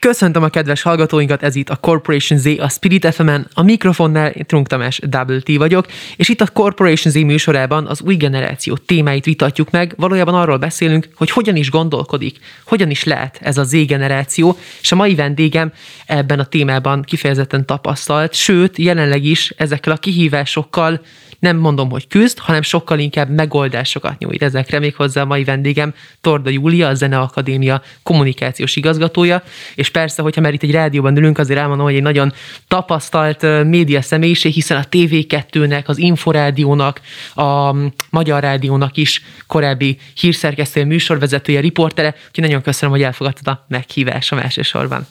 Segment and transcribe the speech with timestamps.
[0.00, 4.66] Köszöntöm a kedves hallgatóinkat, ez itt a Corporation Z, a Spirit fm a mikrofonnál Trunk
[4.66, 5.86] Tamás Double T vagyok,
[6.16, 11.08] és itt a Corporation Z műsorában az új generáció témáit vitatjuk meg, valójában arról beszélünk,
[11.14, 15.72] hogy hogyan is gondolkodik, hogyan is lehet ez a Z generáció, és a mai vendégem
[16.06, 21.00] ebben a témában kifejezetten tapasztalt, sőt, jelenleg is ezekkel a kihívásokkal
[21.38, 24.78] nem mondom, hogy küzd, hanem sokkal inkább megoldásokat nyújt ezekre.
[24.78, 29.42] Méghozzá a mai vendégem Torda Júlia, a Zeneakadémia kommunikációs igazgatója,
[29.74, 32.32] és persze, hogyha már itt egy rádióban ülünk, azért elmondom, hogy egy nagyon
[32.68, 37.00] tapasztalt média személyiség, hiszen a TV2-nek, az Inforádiónak,
[37.34, 37.74] a
[38.10, 45.06] Magyar Rádiónak is korábbi hírszerkesztője, műsorvezetője, riportere, úgyhogy nagyon köszönöm, hogy elfogadtad a meghívásom elsősorban.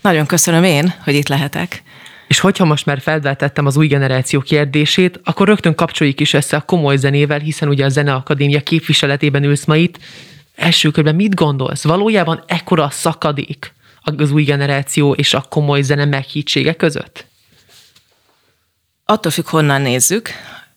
[0.00, 1.82] Nagyon köszönöm én, hogy itt lehetek.
[2.32, 6.60] És hogyha most már felvetettem az új generáció kérdését, akkor rögtön kapcsoljuk is össze a
[6.60, 9.98] komoly zenével, hiszen ugye a Zeneakadémia képviseletében ülsz ma itt.
[10.56, 11.84] Első körben mit gondolsz?
[11.84, 13.72] Valójában ekkora a szakadék
[14.02, 17.26] az új generáció és a komoly zene meghittsége között?
[19.04, 20.30] Attól függ, honnan nézzük,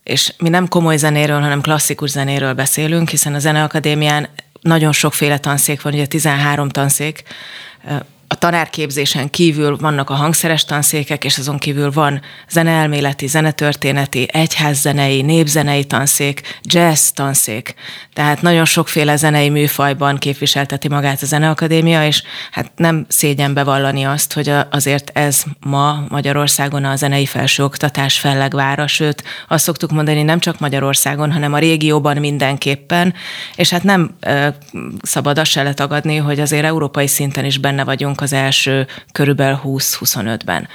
[0.03, 4.29] és mi nem komoly zenéről, hanem klasszikus zenéről beszélünk, hiszen a Zeneakadémián
[4.61, 7.23] nagyon sokféle tanszék van, ugye 13 tanszék,
[8.35, 15.83] a tanárképzésen kívül vannak a hangszeres tanszékek, és azon kívül van zeneelméleti, zenetörténeti, egyházzenei, népzenei
[15.83, 17.73] tanszék, jazz tanszék.
[18.13, 24.33] Tehát nagyon sokféle zenei műfajban képviselteti magát a Zeneakadémia, és hát nem szégyen bevallani azt,
[24.33, 30.59] hogy azért ez ma Magyarországon a zenei felsőoktatás fellegvára, sőt azt szoktuk mondani nem csak
[30.59, 33.13] Magyarországon, hanem a régióban mindenképpen,
[33.55, 34.15] és hát nem
[35.01, 40.67] szabad azt se letagadni, hogy azért európai szinten is benne vagyunk az első körülbelül 20-25-ben.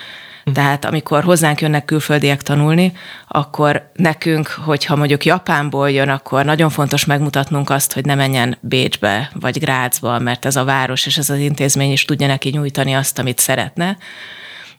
[0.44, 0.52] Hm.
[0.52, 2.92] Tehát amikor hozzánk jönnek külföldiek tanulni,
[3.28, 9.30] akkor nekünk, hogyha mondjuk Japánból jön, akkor nagyon fontos megmutatnunk azt, hogy ne menjen Bécsbe
[9.34, 13.18] vagy Grácsba, mert ez a város és ez az intézmény is tudja neki nyújtani azt,
[13.18, 13.96] amit szeretne.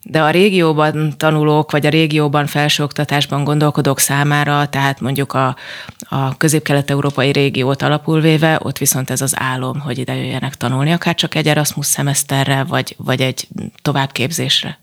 [0.03, 5.56] De a régióban tanulók, vagy a régióban felsőoktatásban gondolkodók számára, tehát mondjuk a,
[6.00, 11.16] a közép-kelet-európai régiót alapul véve, ott viszont ez az álom, hogy ide jöjjenek tanulni, akár
[11.16, 13.47] csak egy Erasmus szemeszterre, vagy, vagy egy
[13.81, 14.79] továbbképzésre.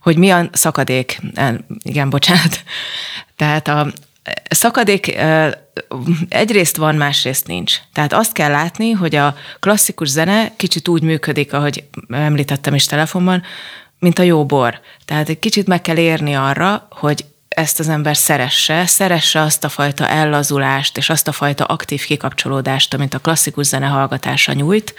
[0.00, 1.20] Hogy mi a szakadék?
[1.82, 2.62] Igen, bocsánat.
[3.36, 3.92] Tehát a
[4.50, 5.18] szakadék
[6.28, 7.76] egyrészt van, másrészt nincs.
[7.92, 13.42] Tehát azt kell látni, hogy a klasszikus zene kicsit úgy működik, ahogy említettem is telefonban,
[14.00, 14.80] mint a jó bor.
[15.04, 19.68] Tehát egy kicsit meg kell érni arra, hogy ezt az ember szeresse, szeresse azt a
[19.68, 24.94] fajta ellazulást és azt a fajta aktív kikapcsolódást, amit a klasszikus zene hallgatása nyújt.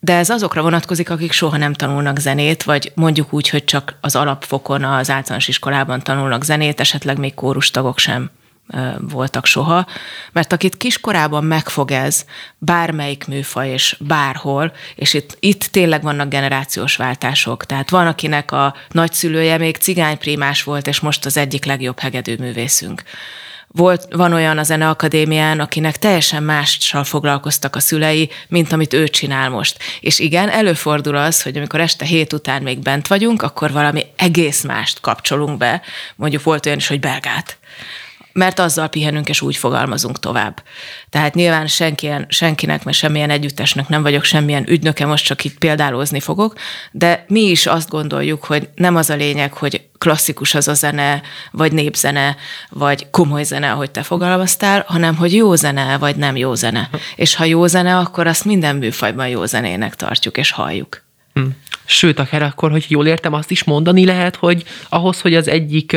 [0.00, 4.16] De ez azokra vonatkozik, akik soha nem tanulnak zenét, vagy mondjuk úgy, hogy csak az
[4.16, 8.30] alapfokon, az általános iskolában tanulnak zenét, esetleg még kórustagok sem
[9.00, 9.86] voltak soha,
[10.32, 12.24] mert akit kiskorában megfog ez,
[12.58, 17.66] bármelyik műfaj és bárhol, és itt, itt tényleg vannak generációs váltások.
[17.66, 23.02] Tehát van, akinek a nagyszülője még cigányprímás volt, és most az egyik legjobb hegedű művészünk.
[23.74, 29.50] Volt, van olyan a Zeneakadémián, akinek teljesen mással foglalkoztak a szülei, mint amit ő csinál
[29.50, 29.78] most.
[30.00, 34.62] És igen, előfordul az, hogy amikor este hét után még bent vagyunk, akkor valami egész
[34.62, 35.82] mást kapcsolunk be.
[36.16, 37.58] Mondjuk volt olyan is, hogy belgát
[38.32, 40.62] mert azzal pihenünk, és úgy fogalmazunk tovább.
[41.10, 46.20] Tehát nyilván senkien, senkinek, mert semmilyen együttesnek nem vagyok semmilyen ügynöke, most csak itt példálozni
[46.20, 46.54] fogok,
[46.92, 51.22] de mi is azt gondoljuk, hogy nem az a lényeg, hogy klasszikus az a zene,
[51.50, 52.36] vagy népzene,
[52.70, 56.90] vagy komoly zene, ahogy te fogalmaztál, hanem hogy jó zene, vagy nem jó zene.
[57.16, 61.04] És ha jó zene, akkor azt minden műfajban jó zenének tartjuk, és halljuk.
[61.34, 61.42] Hm.
[61.84, 65.96] Sőt, akár akkor, hogy jól értem, azt is mondani lehet, hogy ahhoz, hogy az egyik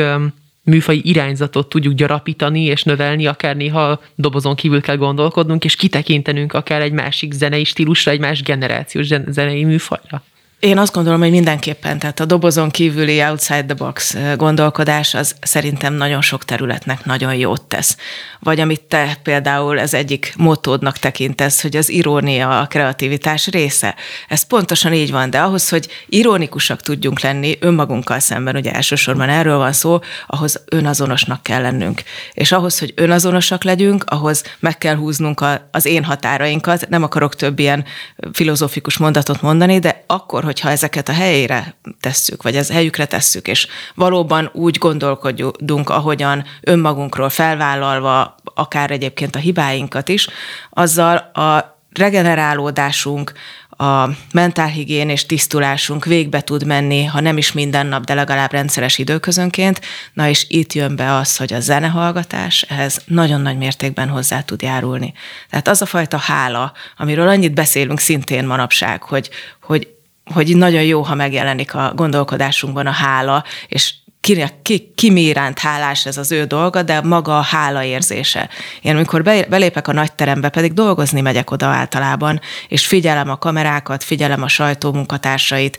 [0.66, 6.80] műfai irányzatot tudjuk gyarapítani és növelni, akár néha dobozon kívül kell gondolkodnunk, és kitekintenünk akár
[6.80, 10.22] egy másik zenei stílusra, egy más generációs zenei műfajra.
[10.66, 15.94] Én azt gondolom, hogy mindenképpen, tehát a dobozon kívüli outside the box gondolkodás az szerintem
[15.94, 17.96] nagyon sok területnek nagyon jót tesz.
[18.40, 23.94] Vagy amit te például ez egyik motódnak tekintesz, hogy az irónia a kreativitás része.
[24.28, 29.58] Ez pontosan így van, de ahhoz, hogy ironikusak tudjunk lenni önmagunkkal szemben, ugye elsősorban erről
[29.58, 32.02] van szó, ahhoz önazonosnak kell lennünk.
[32.32, 36.88] És ahhoz, hogy önazonosak legyünk, ahhoz meg kell húznunk a, az én határainkat.
[36.88, 37.84] Nem akarok több ilyen
[38.32, 43.48] filozófikus mondatot mondani, de akkor, hogy hogyha ezeket a helyére tesszük, vagy ez helyükre tesszük,
[43.48, 50.28] és valóban úgy gondolkodunk, ahogyan önmagunkról felvállalva, akár egyébként a hibáinkat is,
[50.70, 53.32] azzal a regenerálódásunk,
[53.78, 58.98] a mentálhigién és tisztulásunk végbe tud menni, ha nem is minden nap, de legalább rendszeres
[58.98, 59.80] időközönként.
[60.12, 64.62] Na és itt jön be az, hogy a zenehallgatás ehhez nagyon nagy mértékben hozzá tud
[64.62, 65.12] járulni.
[65.50, 69.30] Tehát az a fajta hála, amiről annyit beszélünk szintén manapság, hogy,
[69.62, 69.95] hogy
[70.32, 76.06] hogy nagyon jó, ha megjelenik a gondolkodásunkban a hála, és ki, ki, ki mi hálás
[76.06, 78.48] ez az ő dolga, de maga a hála érzése.
[78.80, 84.04] Én amikor belépek a nagy terembe, pedig dolgozni megyek oda általában, és figyelem a kamerákat,
[84.04, 85.78] figyelem a sajtó munkatársait,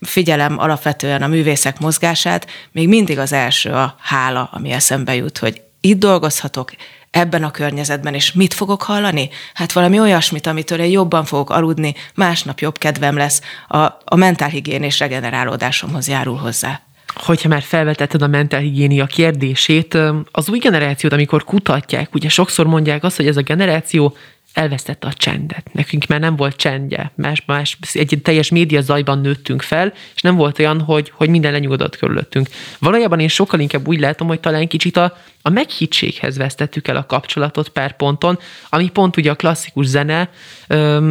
[0.00, 5.62] figyelem alapvetően a művészek mozgását, még mindig az első a hála, ami eszembe jut, hogy
[5.80, 6.70] itt dolgozhatok,
[7.10, 9.28] ebben a környezetben, és mit fogok hallani?
[9.54, 14.82] Hát valami olyasmit, amitől én jobban fogok aludni, másnap jobb kedvem lesz, a, a mentálhigién
[14.82, 16.80] és regenerálódásomhoz járul hozzá
[17.14, 19.98] hogyha már felvetetted a mentálhigiénia kérdését,
[20.30, 24.16] az új generációt, amikor kutatják, ugye sokszor mondják azt, hogy ez a generáció
[24.58, 25.72] elvesztette a csendet.
[25.72, 30.36] Nekünk már nem volt csendje, más, más, egy teljes média zajban nőttünk fel, és nem
[30.36, 32.48] volt olyan, hogy, hogy minden lenyugodott körülöttünk.
[32.78, 37.06] Valójában én sokkal inkább úgy látom, hogy talán kicsit a, a meghittséghez vesztettük el a
[37.06, 38.38] kapcsolatot per ponton,
[38.70, 40.30] ami pont ugye a klasszikus zene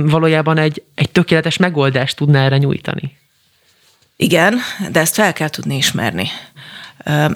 [0.03, 3.17] valójában egy, egy tökéletes megoldást tudná erre nyújtani.
[4.15, 4.55] Igen,
[4.91, 6.27] de ezt fel kell tudni ismerni.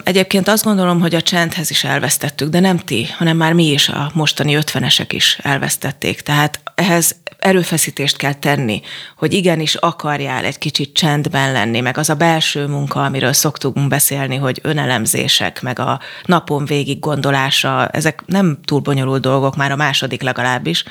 [0.04, 3.88] Egyébként azt gondolom, hogy a csendhez is elvesztettük, de nem ti, hanem már mi is,
[3.88, 6.20] a mostani ötvenesek is elvesztették.
[6.20, 8.82] Tehát ehhez erőfeszítést kell tenni,
[9.16, 14.36] hogy igenis akarjál egy kicsit csendben lenni, meg az a belső munka, amiről szoktunk beszélni,
[14.36, 20.22] hogy önelemzések, meg a napon végig gondolása, ezek nem túl bonyolult dolgok, már a második
[20.22, 20.84] legalábbis.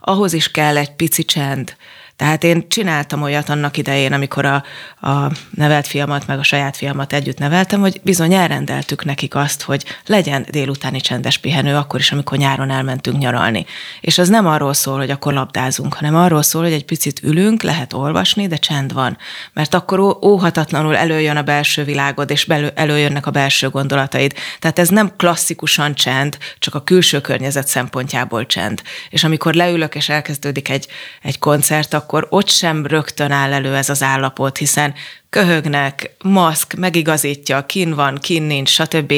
[0.00, 1.76] Ahhoz is kell egy pici csend,
[2.16, 4.64] tehát én csináltam olyat annak idején, amikor a,
[5.00, 9.84] a nevelt fiamat, meg a saját fiamat együtt neveltem, hogy bizony elrendeltük nekik azt, hogy
[10.06, 13.66] legyen délutáni csendes pihenő, akkor is, amikor nyáron elmentünk nyaralni.
[14.00, 17.62] És az nem arról szól, hogy akkor labdázunk, hanem arról szól, hogy egy picit ülünk,
[17.62, 19.18] lehet olvasni, de csend van.
[19.52, 24.34] Mert akkor óhatatlanul előjön a belső világod, és belő, előjönnek a belső gondolataid.
[24.58, 28.82] Tehát ez nem klasszikusan csend, csak a külső környezet szempontjából csend.
[29.10, 30.86] És amikor leülök, és elkezdődik egy,
[31.22, 34.94] egy koncert, akkor ott sem rögtön áll elő ez az állapot, hiszen
[35.30, 39.12] köhögnek, maszk, megigazítja, kin van, kin nincs, stb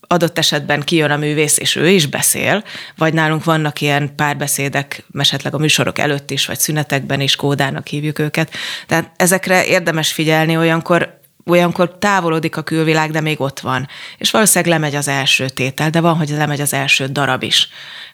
[0.00, 2.64] adott esetben kijön a művész, és ő is beszél,
[2.96, 8.18] vagy nálunk vannak ilyen párbeszédek, esetleg a műsorok előtt is, vagy szünetekben is, kódának hívjuk
[8.18, 8.52] őket.
[8.86, 13.88] Tehát ezekre érdemes figyelni, olyankor olyankor távolodik a külvilág, de még ott van.
[14.18, 17.68] És valószínűleg lemegy az első tétel, de van, hogy lemegy az első darab is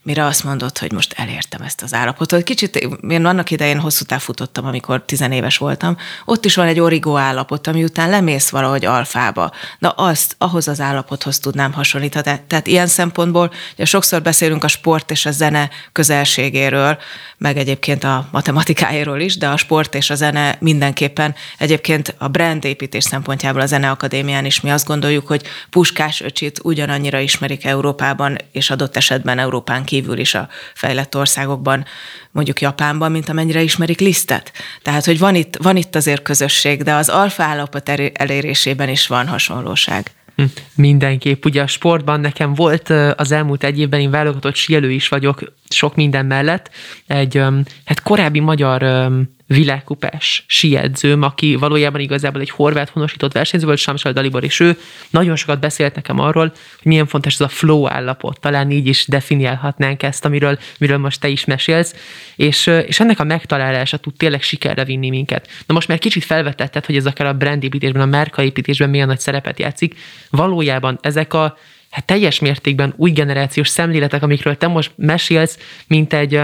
[0.06, 2.42] mire azt mondod, hogy most elértem ezt az állapotot.
[2.42, 2.76] Kicsit
[3.08, 7.66] én annak idején hosszú táv futottam, amikor tizenéves voltam, ott is van egy origó állapot,
[7.66, 9.52] ami után lemész valahogy alfába.
[9.78, 12.40] Na azt, ahhoz az állapothoz tudnám hasonlítani.
[12.46, 16.98] Tehát ilyen szempontból, ugye sokszor beszélünk a sport és a zene közelségéről,
[17.38, 23.04] meg egyébként a matematikájáról is, de a sport és a zene mindenképpen egyébként a brandépítés
[23.04, 28.96] szempontjából a Zeneakadémián is mi azt gondoljuk, hogy Puskás öcsit ugyanannyira ismerik Európában, és adott
[28.96, 31.84] esetben Európán kívül is a fejlett országokban,
[32.30, 34.52] mondjuk Japánban, mint amennyire ismerik Lisztet.
[34.82, 39.28] Tehát, hogy van itt, van itt azért közösség, de az alfa állapot elérésében is van
[39.28, 40.10] hasonlóság.
[40.36, 40.44] Hm,
[40.74, 41.44] mindenképp.
[41.44, 45.94] Ugye a sportban nekem volt az elmúlt egy évben, én válogatott síelő is vagyok sok
[45.94, 46.70] minden mellett.
[47.06, 47.42] Egy
[47.84, 49.08] hát korábbi magyar
[49.46, 54.78] világkupás siedzőm, aki valójában igazából egy horvát honosított versenyző volt, Samsal Dalibor, és ő
[55.10, 59.06] nagyon sokat beszélt nekem arról, hogy milyen fontos ez a flow állapot, talán így is
[59.06, 61.94] definiálhatnánk ezt, amiről, amiről most te is mesélsz,
[62.36, 65.48] és, és ennek a megtalálása tud tényleg sikerre vinni minket.
[65.66, 69.58] Na most már kicsit felvetetted, hogy ez akár a brandépítésben, a márkaépítésben milyen nagy szerepet
[69.58, 69.94] játszik.
[70.30, 71.56] Valójában ezek a
[71.90, 76.40] hát teljes mértékben új generációs szemléletek, amikről te most mesélsz, mint egy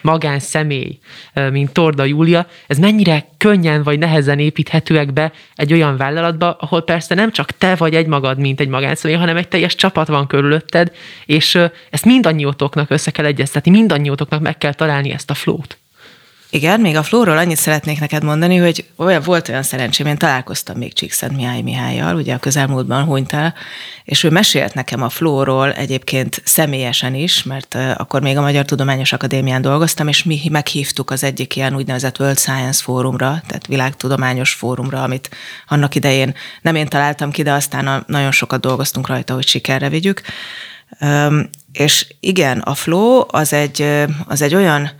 [0.00, 0.98] magán személy,
[1.50, 7.14] mint Torda Júlia, ez mennyire könnyen vagy nehezen építhetőek be egy olyan vállalatba, ahol persze
[7.14, 10.92] nem csak te vagy egy magad, mint egy magánszemély, hanem egy teljes csapat van körülötted,
[11.26, 11.58] és
[11.90, 15.78] ezt mindannyiótoknak össze kell egyeztetni, mindannyiótoknak meg kell találni ezt a flót.
[16.50, 20.78] Igen, még a Flóról annyit szeretnék neked mondani, hogy olyan, volt olyan szerencsém, én találkoztam
[20.78, 23.54] még Csíkszent Mihály Mihályjal, ugye a közelmúltban hunyt el,
[24.04, 29.12] és ő mesélt nekem a Flóról egyébként személyesen is, mert akkor még a Magyar Tudományos
[29.12, 35.02] Akadémián dolgoztam, és mi meghívtuk az egyik ilyen úgynevezett World Science Fórumra, tehát világtudományos fórumra,
[35.02, 35.30] amit
[35.66, 40.22] annak idején nem én találtam ki, de aztán nagyon sokat dolgoztunk rajta, hogy sikerre vigyük.
[41.72, 44.90] És igen, a flow az egy, az egy olyan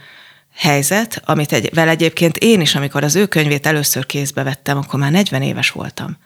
[0.58, 5.00] helyzet, amit egy, vel egyébként én is, amikor az ő könyvét először kézbe vettem, akkor
[5.00, 6.16] már 40 éves voltam.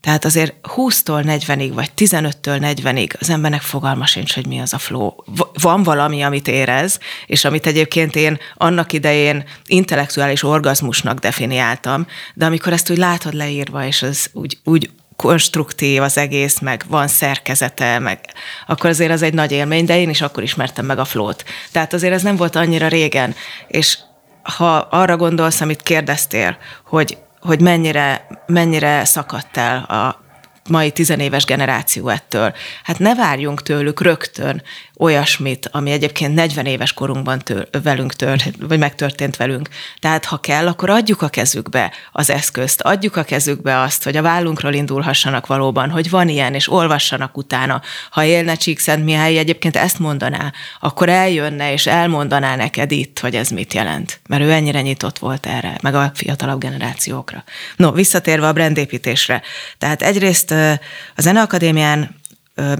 [0.00, 4.78] Tehát azért 20-tól 40-ig, vagy 15-től 40-ig az embernek fogalma sincs, hogy mi az a
[4.78, 5.10] flow.
[5.52, 12.72] Van valami, amit érez, és amit egyébként én annak idején intellektuális orgazmusnak definiáltam, de amikor
[12.72, 14.90] ezt úgy látod leírva, és az úgy, úgy
[15.22, 18.20] konstruktív az egész, meg van szerkezete, meg
[18.66, 21.44] akkor azért az egy nagy élmény, de én is akkor ismertem meg a flót.
[21.72, 23.34] Tehát azért ez nem volt annyira régen,
[23.66, 23.98] és
[24.42, 30.20] ha arra gondolsz, amit kérdeztél, hogy hogy mennyire, mennyire szakadt el a
[30.68, 32.54] mai tizenéves generáció ettől.
[32.82, 34.62] Hát ne várjunk tőlük rögtön
[35.02, 39.68] olyasmit, ami egyébként 40 éves korunkban tör, velünk tört, vagy megtörtént velünk.
[39.98, 44.22] Tehát ha kell, akkor adjuk a kezükbe az eszközt, adjuk a kezükbe azt, hogy a
[44.22, 47.82] vállunkról indulhassanak valóban, hogy van ilyen, és olvassanak utána.
[48.10, 53.48] Ha élne Csíkszent Mihály egyébként ezt mondaná, akkor eljönne és elmondaná neked itt, hogy ez
[53.48, 54.20] mit jelent.
[54.28, 57.44] Mert ő ennyire nyitott volt erre, meg a fiatalabb generációkra.
[57.76, 59.42] No, visszatérve a brandépítésre.
[59.78, 60.78] Tehát egyrészt a
[61.16, 62.20] Zeneakadémián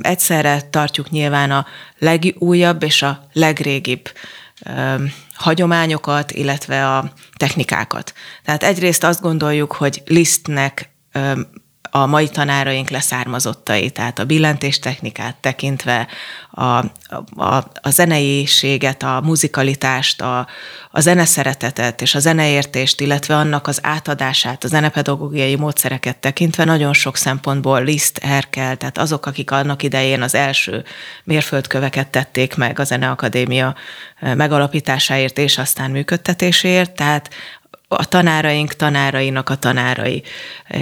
[0.00, 1.66] egyszerre tartjuk nyilván a
[1.98, 4.10] legújabb és a legrégibb
[5.34, 8.14] hagyományokat, illetve a technikákat.
[8.44, 10.90] Tehát egyrészt azt gondoljuk, hogy Lisztnek
[11.94, 16.06] a mai tanáraink leszármazottai, tehát a billentéstechnikát tekintve,
[16.50, 16.62] a,
[17.36, 20.46] a, a zeneiséget, a muzikalitást, a,
[20.90, 27.16] a zeneszeretetet és a zeneértést, illetve annak az átadását, a zenepedagógiai módszereket tekintve nagyon sok
[27.16, 30.84] szempontból Liszt, Herkel, tehát azok, akik annak idején az első
[31.24, 33.74] mérföldköveket tették meg a Zeneakadémia
[34.20, 37.30] megalapításáért és aztán működtetéséért, tehát
[37.92, 40.22] a tanáraink tanárainak a tanárai,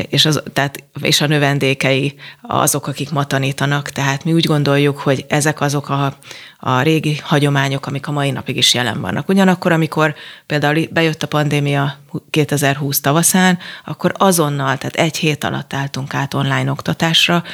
[0.08, 3.90] és, az, tehát, és a növendékei azok, akik ma tanítanak.
[3.90, 6.16] Tehát mi úgy gondoljuk, hogy ezek azok a,
[6.58, 9.28] a régi hagyományok, amik a mai napig is jelen vannak.
[9.28, 10.14] Ugyanakkor, amikor
[10.46, 11.96] például bejött a pandémia
[12.30, 17.44] 2020 tavaszán, akkor azonnal, tehát egy hét alatt álltunk át online oktatásra,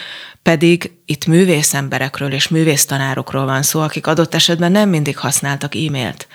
[0.42, 6.26] pedig itt művészemberekről és művésztanárokról van szó, akik adott esetben nem mindig használtak e-mailt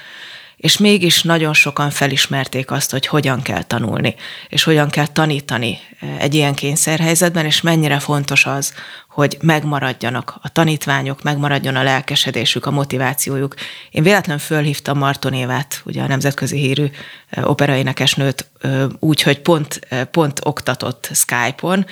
[0.62, 4.16] és mégis nagyon sokan felismerték azt, hogy hogyan kell tanulni,
[4.50, 8.74] és hogyan kell tanítani eh, egy ilyen kényszerhelyzetben, és mennyire fontos az,
[9.10, 13.56] hogy megmaradjanak a tanítványok, megmaradjon a lelkesedésük, a motivációjuk.
[13.92, 16.86] Én véletlenül fölhívtam Marton Évát, ugye a nemzetközi hírű
[17.30, 19.80] eh, operaénekesnőt, eh, úgy, hogy pont,
[20.12, 21.86] pont oktatott Skype-on,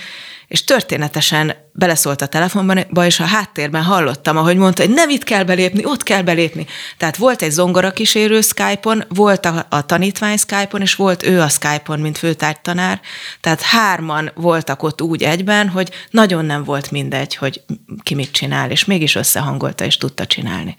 [0.50, 5.44] és történetesen beleszólt a telefonba, és a háttérben hallottam, ahogy mondta, hogy nem itt kell
[5.44, 6.66] belépni, ott kell belépni.
[6.98, 11.48] Tehát volt egy zongora kísérő Skype-on, volt a, a tanítvány Skype-on, és volt ő a
[11.48, 13.02] Skype-on, mint főtártanár.
[13.42, 17.62] Tehát hárman voltak ott úgy egyben, hogy nagyon nem volt mindegy, hogy
[18.04, 20.78] ki mit csinál, és mégis összehangolta, és tudta csinálni.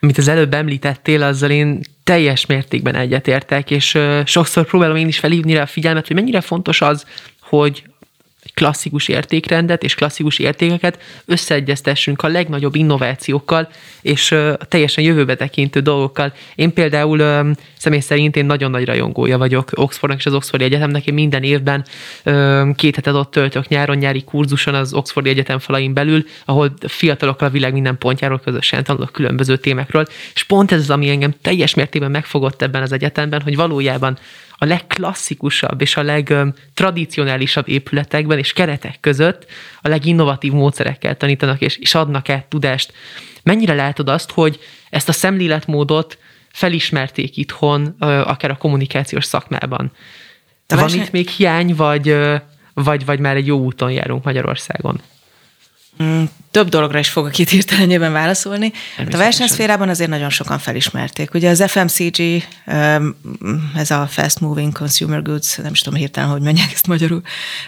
[0.00, 5.54] Amit az előbb említettél, azzal én teljes mértékben egyetértek, és sokszor próbálom én is felhívni
[5.54, 7.06] rá a figyelmet, hogy mennyire fontos az,
[7.40, 7.82] hogy
[8.54, 13.68] klasszikus értékrendet és klasszikus értékeket összeegyeztessünk a legnagyobb innovációkkal
[14.02, 14.34] és
[14.68, 16.32] teljesen jövőbe tekintő dolgokkal.
[16.54, 21.06] Én például személy szerint én nagyon nagy rajongója vagyok Oxfordnak és az Oxfordi Egyetemnek.
[21.06, 21.84] Én minden évben
[22.74, 27.50] két hetet ott töltök nyáron nyári kurzuson az Oxfordi Egyetem falain belül, ahol fiatalokkal a
[27.50, 30.06] világ minden pontjáról közösen tanulok különböző témákról.
[30.34, 34.18] És pont ez az, ami engem teljes mértékben megfogott ebben az egyetemben, hogy valójában
[34.62, 39.46] a legklasszikusabb és a legtradicionálisabb épületekben és keretek között
[39.80, 42.92] a leginnovatív módszerekkel tanítanak és, és adnak át tudást.
[43.42, 46.18] Mennyire látod azt, hogy ezt a szemléletmódot
[46.52, 49.92] felismerték itthon, akár a kommunikációs szakmában?
[50.66, 52.16] Van itt még hiány, vagy,
[52.74, 55.00] vagy, vagy már egy jó úton járunk Magyarországon?
[56.02, 58.72] Mm, több dologra is fogok itt hirtelenjében válaszolni.
[58.96, 61.34] Hát a versenyszférában azért nagyon sokan felismerték.
[61.34, 62.42] Ugye az FMCG,
[63.76, 67.22] ez a Fast Moving Consumer Goods, nem is tudom hirtelen, hogy mondják ezt magyarul.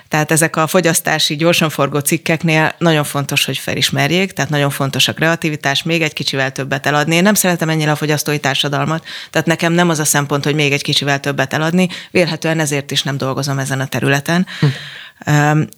[0.08, 5.12] Tehát ezek a fogyasztási, gyorsan forgó cikkeknél nagyon fontos, hogy felismerjék, tehát nagyon fontos a
[5.12, 7.14] kreativitás, még egy kicsivel többet eladni.
[7.14, 10.72] Én nem szeretem ennyire a fogyasztói társadalmat, tehát nekem nem az a szempont, hogy még
[10.72, 14.46] egy kicsivel többet eladni, vélhetően ezért is nem dolgozom ezen a területen.
[14.60, 14.66] Hm.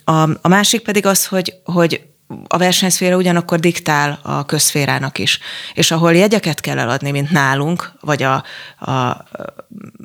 [0.05, 2.01] A, a másik pedig az, hogy, hogy
[2.47, 5.39] a versenyszféra ugyanakkor diktál a közszférának is.
[5.75, 8.45] És ahol jegyeket kell eladni, mint nálunk, vagy a,
[8.91, 9.25] a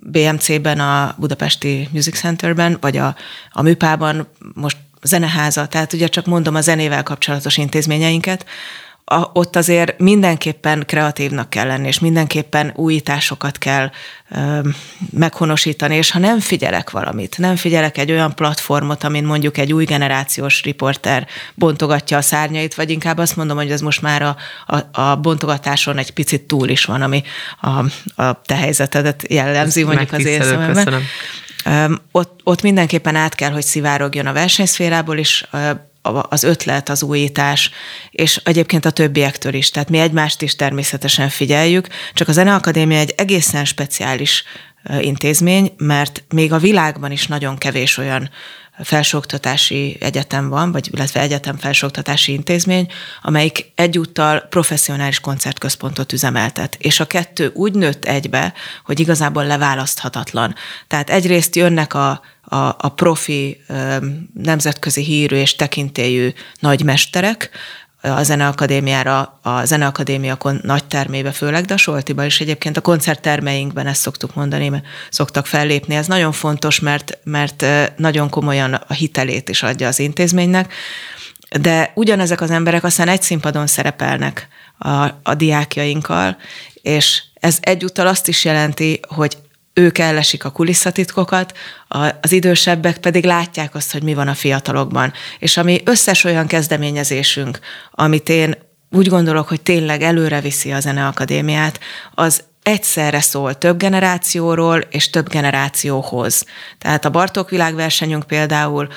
[0.03, 3.15] BMC-ben, a Budapesti Music Centerben, vagy a,
[3.51, 8.45] a Műpában, most zeneháza, tehát ugye csak mondom a zenével kapcsolatos intézményeinket,
[9.11, 13.91] a, ott azért mindenképpen kreatívnak kell lenni, és mindenképpen újításokat kell
[14.29, 14.59] ö,
[15.09, 19.85] meghonosítani, és ha nem figyelek valamit, nem figyelek egy olyan platformot, amin mondjuk egy új
[19.85, 25.01] generációs riporter bontogatja a szárnyait, vagy inkább azt mondom, hogy ez most már a, a,
[25.01, 27.23] a bontogatáson egy picit túl is van, ami
[27.61, 27.67] a,
[28.23, 31.03] a te helyzetedet jellemzi, mondjuk az észememben.
[32.11, 35.45] Ott, ott mindenképpen át kell, hogy szivárogjon a versenyszférából is
[36.01, 37.71] az ötlet, az újítás,
[38.11, 39.69] és egyébként a többiektől is.
[39.69, 44.43] Tehát mi egymást is természetesen figyeljük, csak a Zeneakadémia egy egészen speciális
[44.99, 48.29] intézmény, mert még a világban is nagyon kevés olyan
[48.83, 52.87] felsőoktatási egyetem van, vagy illetve egyetem felsőoktatási intézmény,
[53.21, 56.75] amelyik egyúttal professzionális koncertközpontot üzemeltet.
[56.79, 58.53] És a kettő úgy nőtt egybe,
[58.85, 60.55] hogy igazából leválaszthatatlan.
[60.87, 63.61] Tehát egyrészt jönnek a, a, a profi,
[64.33, 67.49] nemzetközi hírű és tekintélyű nagymesterek,
[68.01, 74.01] a Zeneakadémiára, a Zeneakadémia nagy termébe főleg, de a Soltiba is egyébként a koncerttermeinkben ezt
[74.01, 75.95] szoktuk mondani, mert szoktak fellépni.
[75.95, 77.65] Ez nagyon fontos, mert, mert
[77.97, 80.73] nagyon komolyan a hitelét is adja az intézménynek,
[81.59, 86.37] de ugyanezek az emberek aztán egy színpadon szerepelnek a, a diákjainkkal,
[86.73, 89.37] és ez egyúttal azt is jelenti, hogy
[89.73, 91.57] ők ellesik a kulisszatitkokat,
[92.21, 95.13] az idősebbek pedig látják azt, hogy mi van a fiatalokban.
[95.39, 97.59] És ami összes olyan kezdeményezésünk,
[97.91, 98.55] amit én
[98.89, 101.79] úgy gondolok, hogy tényleg előre viszi a Zeneakadémiát,
[102.13, 106.45] az egyszerre szól több generációról és több generációhoz.
[106.77, 108.87] Tehát a Bartók világversenyünk például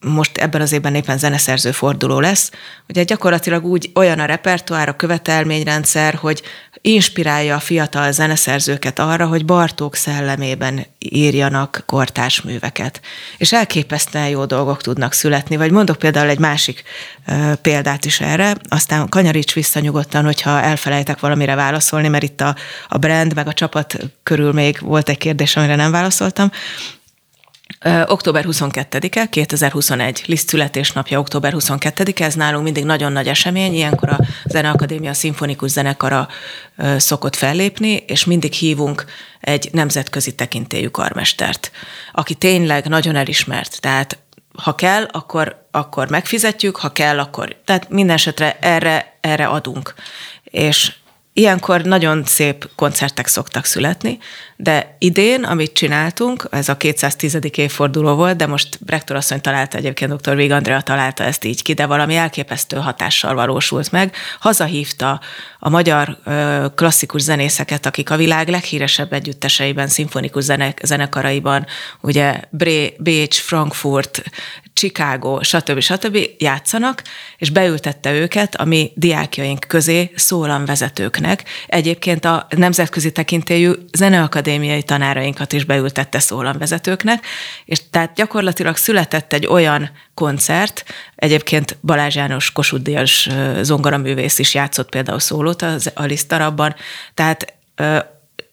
[0.00, 2.50] most ebben az évben éppen zeneszerző forduló lesz,
[2.88, 6.42] ugye gyakorlatilag úgy olyan a repertoár, a követelményrendszer, hogy
[6.80, 13.00] inspirálja a fiatal zeneszerzőket arra, hogy Bartók szellemében írjanak kortárs műveket.
[13.36, 16.82] És elképesztően jó dolgok tudnak születni, vagy mondok például egy másik
[17.26, 22.56] uh, példát is erre, aztán kanyaríts vissza nyugodtan, hogyha elfelejtek valamire válaszolni, mert itt a,
[22.88, 26.50] a brand meg a csapat körül még volt egy kérdés, amire nem válaszoltam.
[28.06, 34.20] Október 22-e, 2021, Liszt születésnapja október 22-e, ez nálunk mindig nagyon nagy esemény, ilyenkor a
[34.44, 36.28] Zeneakadémia Szimfonikus Zenekara
[36.96, 39.04] szokott fellépni, és mindig hívunk
[39.40, 41.70] egy nemzetközi tekintélyű karmestert,
[42.12, 44.18] aki tényleg nagyon elismert, tehát
[44.62, 49.94] ha kell, akkor, akkor megfizetjük, ha kell, akkor, tehát minden esetre erre, erre adunk.
[50.44, 50.92] És
[51.38, 54.18] Ilyenkor nagyon szép koncertek szoktak születni,
[54.56, 57.38] de idén, amit csináltunk, ez a 210.
[57.52, 60.36] évforduló volt, de most rektor asszony találta egyébként, dr.
[60.36, 64.14] Vég Andrea találta ezt így ki, de valami elképesztő hatással valósult meg.
[64.38, 65.20] Hazahívta
[65.58, 66.18] a magyar
[66.74, 71.66] klasszikus zenészeket, akik a világ leghíresebb együtteseiben, szimfonikus zenek, zenekaraiban,
[72.00, 72.40] ugye
[72.98, 74.22] Bécs, Frankfurt,
[74.78, 75.80] Chicago, stb.
[75.80, 76.18] stb.
[76.38, 77.02] játszanak,
[77.36, 81.44] és beültette őket a mi diákjaink közé szólamvezetőknek.
[81.66, 87.26] Egyébként a nemzetközi tekintélyű zeneakadémiai tanárainkat is beültette szólamvezetőknek,
[87.64, 90.84] és tehát gyakorlatilag született egy olyan koncert,
[91.16, 93.28] egyébként Balázs János Kossuth Díjas
[93.60, 95.62] zongoraművész is játszott például szólót
[95.94, 96.74] a Lisztarabban,
[97.14, 97.54] tehát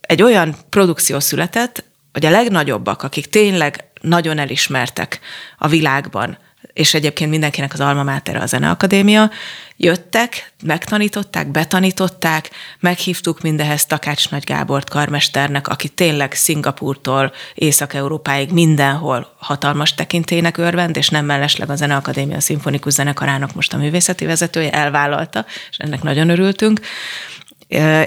[0.02, 1.84] egy olyan produkció született,
[2.14, 5.20] hogy a legnagyobbak, akik tényleg nagyon elismertek
[5.58, 6.38] a világban,
[6.74, 9.32] és egyébként mindenkinek az alma mater a Zeneakadémia,
[9.78, 19.94] jöttek, megtanították, betanították, meghívtuk mindehez Takács Nagy Gábort karmesternek, aki tényleg Szingapurtól Észak-Európáig mindenhol hatalmas
[19.94, 25.78] tekintének örvend, és nem mellesleg a Zeneakadémia Szimfonikus Zenekarának most a művészeti vezetője elvállalta, és
[25.78, 26.80] ennek nagyon örültünk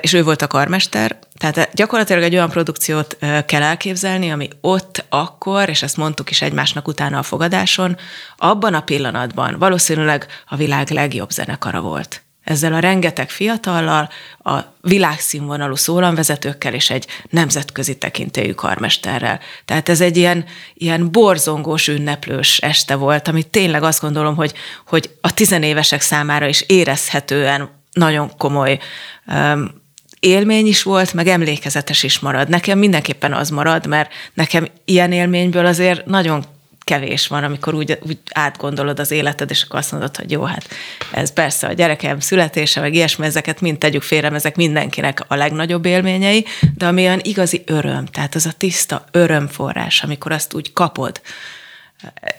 [0.00, 3.16] és ő volt a karmester, tehát gyakorlatilag egy olyan produkciót
[3.46, 7.96] kell elképzelni, ami ott, akkor, és ezt mondtuk is egymásnak utána a fogadáson,
[8.36, 12.22] abban a pillanatban valószínűleg a világ legjobb zenekara volt.
[12.44, 14.08] Ezzel a rengeteg fiatallal,
[14.42, 19.40] a világszínvonalú szólamvezetőkkel és egy nemzetközi tekintélyű karmesterrel.
[19.64, 20.44] Tehát ez egy ilyen,
[20.74, 24.52] ilyen borzongós, ünneplős este volt, amit tényleg azt gondolom, hogy,
[24.86, 28.78] hogy a tizenévesek számára is érezhetően nagyon komoly
[30.20, 32.48] élmény is volt, meg emlékezetes is marad.
[32.48, 36.44] Nekem mindenképpen az marad, mert nekem ilyen élményből azért nagyon
[36.88, 40.68] kevés van, amikor úgy, úgy átgondolod az életed, és akkor azt mondod, hogy jó, hát
[41.12, 45.84] ez persze a gyerekem születése, meg ilyesmi, ezeket mind tegyük félre, ezek mindenkinek a legnagyobb
[45.84, 46.44] élményei,
[46.76, 51.20] de ami olyan igazi öröm, tehát az a tiszta örömforrás, amikor azt úgy kapod,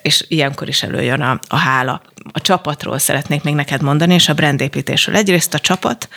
[0.02, 2.02] és ilyenkor is előjön a, a hála.
[2.32, 5.16] A csapatról szeretnék még neked mondani, és a brandépítésről.
[5.16, 6.08] Egyrészt a csapat,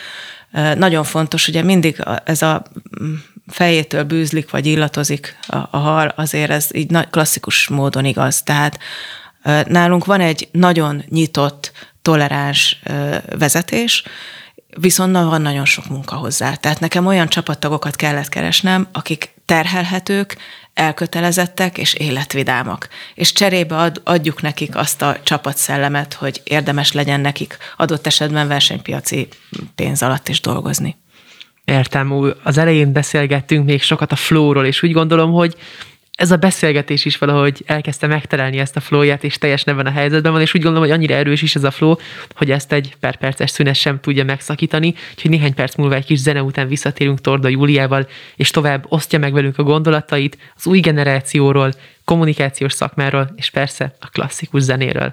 [0.74, 2.62] nagyon fontos, ugye mindig ez a
[3.02, 3.14] mm,
[3.46, 8.42] fejétől bűzlik, vagy illatozik a, a hal, azért ez így klasszikus módon igaz.
[8.42, 8.78] Tehát
[9.66, 12.80] nálunk van egy nagyon nyitott, toleráns
[13.38, 14.02] vezetés,
[14.76, 16.54] viszont van nagyon sok munka hozzá.
[16.54, 20.36] Tehát nekem olyan csapattagokat kellett keresnem, akik terhelhetők,
[20.74, 22.88] elkötelezettek és életvidámak.
[23.14, 29.28] És cserébe ad, adjuk nekik azt a csapatszellemet, hogy érdemes legyen nekik adott esetben versenypiaci
[29.74, 30.96] pénz alatt is dolgozni.
[31.64, 35.56] Értem, az elején beszélgettünk még sokat a flóról, és úgy gondolom, hogy
[36.16, 40.32] ez a beszélgetés is valahogy elkezdte megtalálni ezt a flóját, és teljes ebben a helyzetben
[40.32, 41.94] van, és úgy gondolom, hogy annyira erős is ez a flow,
[42.34, 46.18] hogy ezt egy per perces szünet sem tudja megszakítani, úgyhogy néhány perc múlva egy kis
[46.18, 51.72] zene után visszatérünk Torda Júliával, és tovább osztja meg velünk a gondolatait az új generációról,
[52.04, 55.12] kommunikációs szakmáról, és persze a klasszikus zenéről.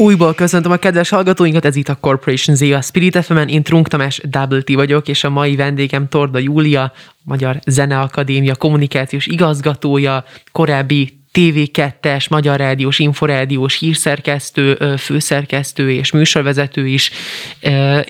[0.00, 3.88] Újból köszöntöm a kedves hallgatóinkat, ez itt a Corporation Z, a Spirit fm én Trunk
[3.88, 6.92] Tamás Double T vagyok, és a mai vendégem Torda Júlia,
[7.24, 17.10] Magyar Zeneakadémia kommunikációs igazgatója, korábbi TV2-es, Magyar Rádiós, Inforádiós hírszerkesztő, főszerkesztő és műsorvezető is.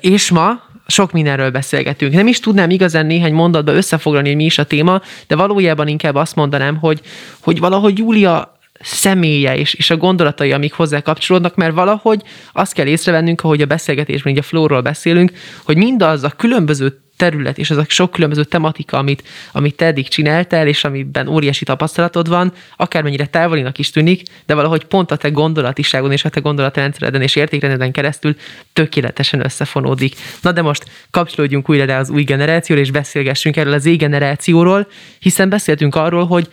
[0.01, 2.13] És ma sok mindenről beszélgetünk.
[2.13, 6.15] Nem is tudnám igazán néhány mondatba összefoglalni, hogy mi is a téma, de valójában inkább
[6.15, 7.01] azt mondanám, hogy,
[7.41, 12.87] hogy valahogy Júlia személye és, és a gondolatai, amik hozzá kapcsolódnak, mert valahogy azt kell
[12.87, 15.33] észrevennünk, ahogy a beszélgetésben, így a flóról beszélünk,
[15.65, 20.09] hogy mindaz a különböző terület, és az a sok különböző tematika, amit, amit te eddig
[20.09, 25.29] csináltál, és amiben óriási tapasztalatod van, akármennyire távolinak is tűnik, de valahogy pont a te
[25.29, 28.37] gondolatiságon és a te gondolatrendszereden és értékrendeden keresztül
[28.73, 30.15] tökéletesen összefonódik.
[30.43, 34.89] Na de most kapcsolódjunk újra rá az új generációra, és beszélgessünk erről az Z-generációról,
[35.19, 36.49] hiszen beszéltünk arról, hogy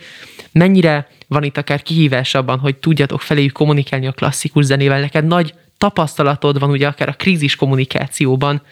[0.52, 5.00] mennyire van itt akár kihívás abban, hogy tudjatok feléjük kommunikálni a klasszikus zenével.
[5.00, 8.62] Neked nagy tapasztalatod van ugye akár a krízis kommunikációban,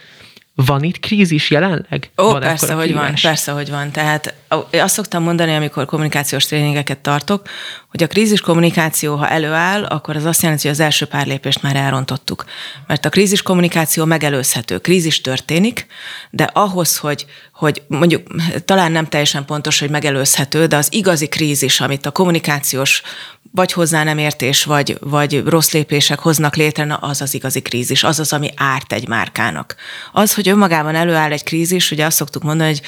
[0.54, 2.10] van itt krízis jelenleg?
[2.22, 3.90] Ó, van persze, hogy van, persze, hogy van.
[3.90, 4.34] Tehát
[4.72, 7.48] azt szoktam mondani, amikor kommunikációs tréningeket tartok,
[7.94, 11.62] hogy a krízis kommunikáció, ha előáll, akkor az azt jelenti, hogy az első pár lépést
[11.62, 12.44] már elrontottuk.
[12.86, 14.78] Mert a krízis kommunikáció megelőzhető.
[14.78, 15.86] Krízis történik,
[16.30, 18.22] de ahhoz, hogy, hogy mondjuk
[18.64, 23.02] talán nem teljesen pontos, hogy megelőzhető, de az igazi krízis, amit a kommunikációs
[23.52, 28.04] vagy hozzá nem értés, vagy, vagy rossz lépések hoznak létre, na az az igazi krízis,
[28.04, 29.74] az az, ami árt egy márkának.
[30.12, 32.82] Az, hogy önmagában előáll egy krízis, ugye azt szoktuk mondani, hogy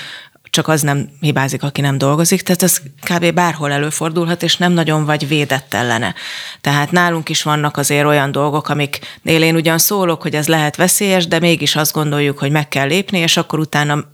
[0.56, 3.32] csak az nem hibázik, aki nem dolgozik, tehát ez kb.
[3.32, 6.14] bárhol előfordulhat, és nem nagyon vagy védett ellene.
[6.60, 11.26] Tehát nálunk is vannak azért olyan dolgok, amiknél én ugyan szólok, hogy ez lehet veszélyes,
[11.26, 14.04] de mégis azt gondoljuk, hogy meg kell lépni, és akkor utána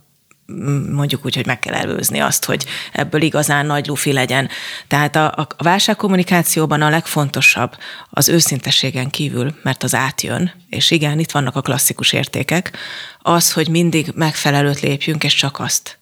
[0.91, 4.49] mondjuk úgy, hogy meg kell előzni azt, hogy ebből igazán nagy lufi legyen.
[4.87, 7.77] Tehát a, a válságkommunikációban a legfontosabb
[8.09, 12.77] az őszintességen kívül, mert az átjön, és igen, itt vannak a klasszikus értékek,
[13.19, 15.97] az, hogy mindig megfelelőt lépjünk, és csak azt.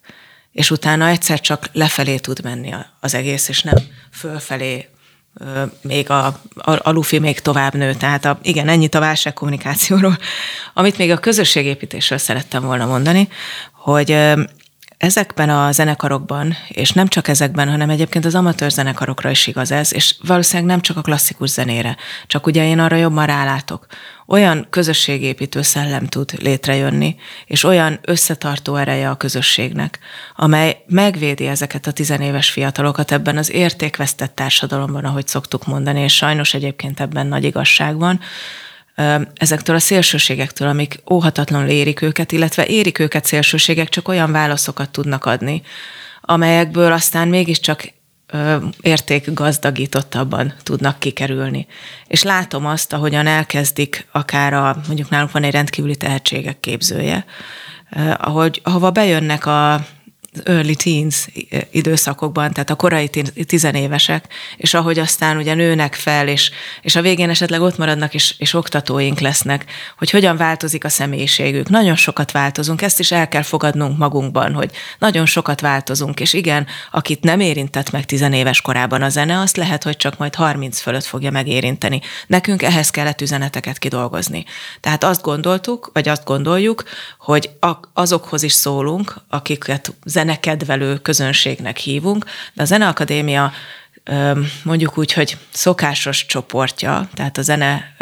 [0.52, 3.76] És utána egyszer csak lefelé tud menni az egész, és nem
[4.12, 4.90] fölfelé
[5.82, 7.94] még a, a, a lufi még tovább nő.
[7.94, 10.18] Tehát a, igen, ennyit a válságkommunikációról.
[10.74, 13.28] Amit még a közösségépítésről szerettem volna mondani,
[13.72, 14.18] hogy
[15.02, 19.94] ezekben a zenekarokban, és nem csak ezekben, hanem egyébként az amatőr zenekarokra is igaz ez,
[19.94, 23.86] és valószínűleg nem csak a klasszikus zenére, csak ugye én arra jobban rálátok.
[24.28, 30.00] Olyan közösségépítő szellem tud létrejönni, és olyan összetartó ereje a közösségnek,
[30.36, 36.54] amely megvédi ezeket a tizenéves fiatalokat ebben az értékvesztett társadalomban, ahogy szoktuk mondani, és sajnos
[36.54, 38.20] egyébként ebben nagy igazság van,
[39.34, 45.26] ezektől a szélsőségektől, amik óhatatlanul érik őket, illetve érik őket szélsőségek, csak olyan válaszokat tudnak
[45.26, 45.62] adni,
[46.22, 47.94] amelyekből aztán mégiscsak
[48.82, 51.68] értékgazdagítottabban tudnak kikerülni.
[52.08, 57.26] És látom azt, ahogyan elkezdik, akár a, mondjuk nálunk van egy rendkívüli tehetségek képzője,
[58.18, 59.86] ahogy, ahova bejönnek a
[60.44, 61.28] early teens
[61.72, 63.10] időszakokban, tehát a korai
[63.46, 64.26] tizenévesek,
[64.58, 68.54] és ahogy aztán ugye nőnek fel, és, és a végén esetleg ott maradnak, és, és
[68.54, 69.66] oktatóink lesznek,
[69.98, 71.70] hogy hogyan változik a személyiségük.
[71.70, 76.68] Nagyon sokat változunk, ezt is el kell fogadnunk magunkban, hogy nagyon sokat változunk, és igen,
[76.92, 81.06] akit nem érintett meg tizenéves korában a zene, azt lehet, hogy csak majd 30 fölött
[81.06, 82.02] fogja megérinteni.
[82.28, 84.46] Nekünk ehhez kellett üzeneteket kidolgozni.
[84.80, 86.84] Tehát azt gondoltuk, vagy azt gondoljuk,
[87.20, 87.50] hogy
[87.94, 93.52] azokhoz is szólunk, akiket zenekedvelő közönségnek hívunk, de a Zeneakadémia
[94.64, 97.96] mondjuk úgy, hogy szokásos csoportja, tehát a zene,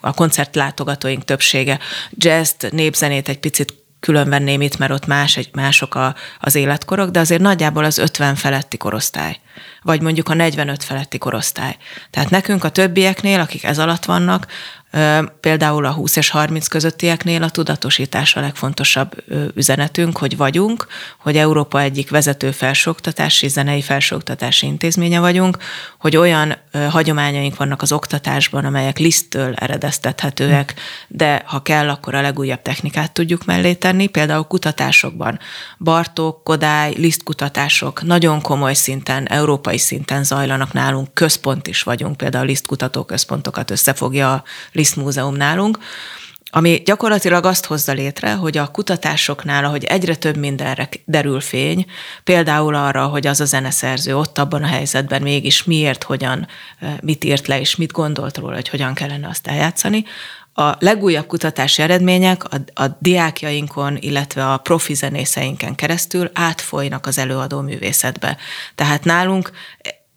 [0.00, 1.78] a koncertlátogatóink többsége
[2.10, 7.10] jazz népzenét egy picit külön venném itt, mert ott más, egy, mások a, az életkorok,
[7.10, 9.36] de azért nagyjából az 50 feletti korosztály,
[9.82, 11.76] vagy mondjuk a 45 feletti korosztály.
[12.10, 14.46] Tehát nekünk a többieknél, akik ez alatt vannak,
[15.40, 20.86] Például a 20 és 30 közöttieknél a tudatosítás a legfontosabb üzenetünk, hogy vagyunk,
[21.18, 25.58] hogy Európa egyik vezető felsőoktatási, zenei felsőoktatási intézménye vagyunk,
[25.98, 26.56] hogy olyan
[26.90, 30.74] hagyományaink vannak az oktatásban, amelyek liszttől eredeztethetőek,
[31.08, 34.06] de ha kell, akkor a legújabb technikát tudjuk mellé tenni.
[34.06, 35.38] Például kutatásokban
[35.78, 42.46] Bartók, Kodály, lisztkutatások nagyon komoly szinten, európai szinten zajlanak nálunk, központ is vagyunk, például a
[42.46, 45.78] lisztkutató központokat összefogja a Liszt Múzeum nálunk,
[46.50, 51.86] ami gyakorlatilag azt hozza létre, hogy a kutatásoknál, ahogy egyre több mindenre derül fény,
[52.24, 56.46] például arra, hogy az a zeneszerző ott abban a helyzetben mégis miért, hogyan,
[57.00, 60.04] mit írt le, és mit gondolt róla, hogy hogyan kellene azt eljátszani,
[60.58, 67.60] a legújabb kutatási eredmények a, a diákjainkon, illetve a profi zenészeinken keresztül átfolynak az előadó
[67.60, 68.36] művészetbe.
[68.74, 69.50] Tehát nálunk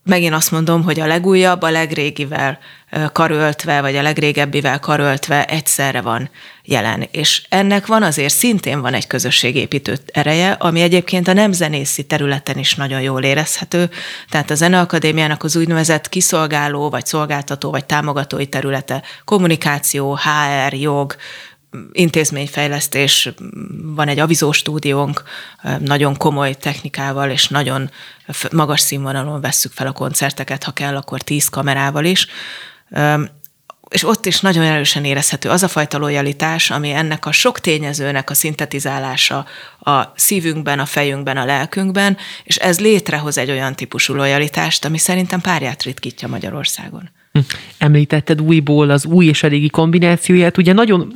[0.09, 2.59] megint azt mondom, hogy a legújabb a legrégivel
[3.13, 6.29] karöltve, vagy a legrégebbivel karöltve egyszerre van
[6.63, 7.07] jelen.
[7.11, 12.75] És ennek van azért szintén van egy közösségépítő ereje, ami egyébként a nemzenészi területen is
[12.75, 13.89] nagyon jól érezhető.
[14.29, 21.15] Tehát a Zeneakadémiának az úgynevezett kiszolgáló, vagy szolgáltató, vagy támogatói területe, kommunikáció, HR, jog,
[21.91, 23.29] intézményfejlesztés,
[23.81, 25.23] van egy avizó stúdiónk,
[25.79, 27.89] nagyon komoly technikával és nagyon
[28.51, 32.27] magas színvonalon vesszük fel a koncerteket, ha kell, akkor tíz kamerával is.
[33.89, 38.29] És ott is nagyon erősen érezhető az a fajta lojalitás, ami ennek a sok tényezőnek
[38.29, 39.45] a szintetizálása
[39.79, 45.41] a szívünkben, a fejünkben, a lelkünkben, és ez létrehoz egy olyan típusú lojalitást, ami szerintem
[45.41, 47.09] párját ritkítja Magyarországon.
[47.31, 47.39] Hm.
[47.77, 50.57] Említetted újból az új és a régi kombinációját.
[50.57, 51.13] Ugye nagyon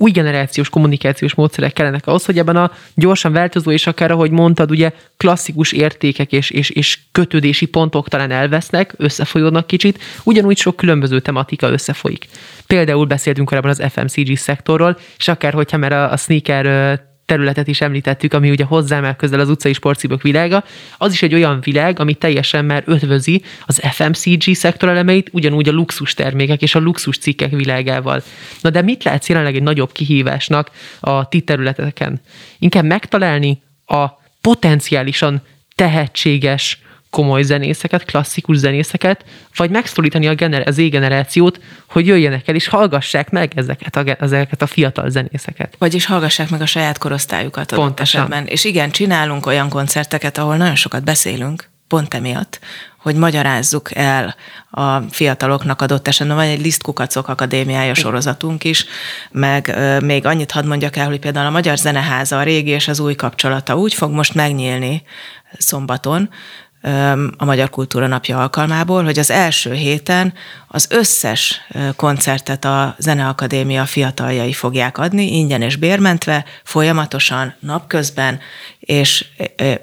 [0.00, 4.70] új generációs kommunikációs módszerek kellenek ahhoz, hogy ebben a gyorsan változó és akár, ahogy mondtad,
[4.70, 11.20] ugye klasszikus értékek és, és, és kötődési pontok talán elvesznek, összefolyódnak kicsit, ugyanúgy sok különböző
[11.20, 12.28] tematika összefolyik.
[12.66, 17.80] Például beszéltünk korábban az FMCG szektorról, és akár hogyha már a, a sneaker területet is
[17.80, 20.64] említettük, ami ugye hozzám el közel az utcai sportcipők világa,
[20.98, 25.72] az is egy olyan világ, ami teljesen már ötvözi az FMCG szektor elemeit, ugyanúgy a
[25.72, 28.22] luxus termékek és a luxus cikkek világával.
[28.60, 32.20] Na de mit látsz jelenleg egy nagyobb kihívásnak a ti területeken?
[32.58, 34.06] Inkább megtalálni a
[34.40, 35.42] potenciálisan
[35.74, 39.24] tehetséges komoly zenészeket, klasszikus zenészeket,
[39.56, 44.62] vagy megszólítani a gener- az égenerációt, hogy jöjjenek el és hallgassák meg ezeket a, ezeket
[44.62, 45.76] a fiatal zenészeket.
[45.78, 48.20] Vagyis hallgassák meg a saját korosztályukat Pontosan.
[48.20, 48.46] esetben.
[48.46, 52.60] És igen, csinálunk olyan koncerteket, ahol nagyon sokat beszélünk, pont emiatt,
[52.98, 54.34] hogy magyarázzuk el
[54.70, 56.36] a fiataloknak adott esetben.
[56.36, 58.84] Van egy Liszt Kukacok Akadémiája sorozatunk is,
[59.30, 63.00] meg még annyit hadd mondjak el, hogy például a Magyar Zeneháza, a régi és az
[63.00, 65.02] új kapcsolata úgy fog most megnyílni
[65.58, 66.30] szombaton,
[67.36, 70.32] a Magyar Kultúra Napja alkalmából, hogy az első héten
[70.68, 71.60] az összes
[71.96, 78.40] koncertet a Zeneakadémia fiataljai fogják adni, ingyen és bérmentve, folyamatosan, napközben,
[78.80, 79.24] és,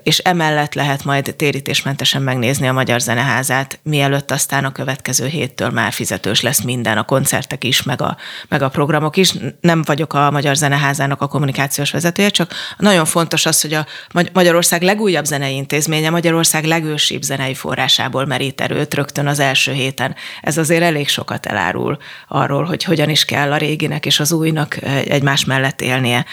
[0.03, 5.93] és emellett lehet majd térítésmentesen megnézni a Magyar Zeneházát, mielőtt aztán a következő héttől már
[5.93, 9.33] fizetős lesz minden, a koncertek is, meg a, meg a programok is.
[9.61, 13.85] Nem vagyok a Magyar Zeneházának a kommunikációs vezetője, csak nagyon fontos az, hogy a
[14.33, 20.15] Magyarország legújabb zenei intézménye, Magyarország legősibb zenei forrásából merít erőt rögtön az első héten.
[20.41, 24.77] Ez azért elég sokat elárul arról, hogy hogyan is kell a réginek és az újnak
[25.07, 26.25] egymás mellett élnie.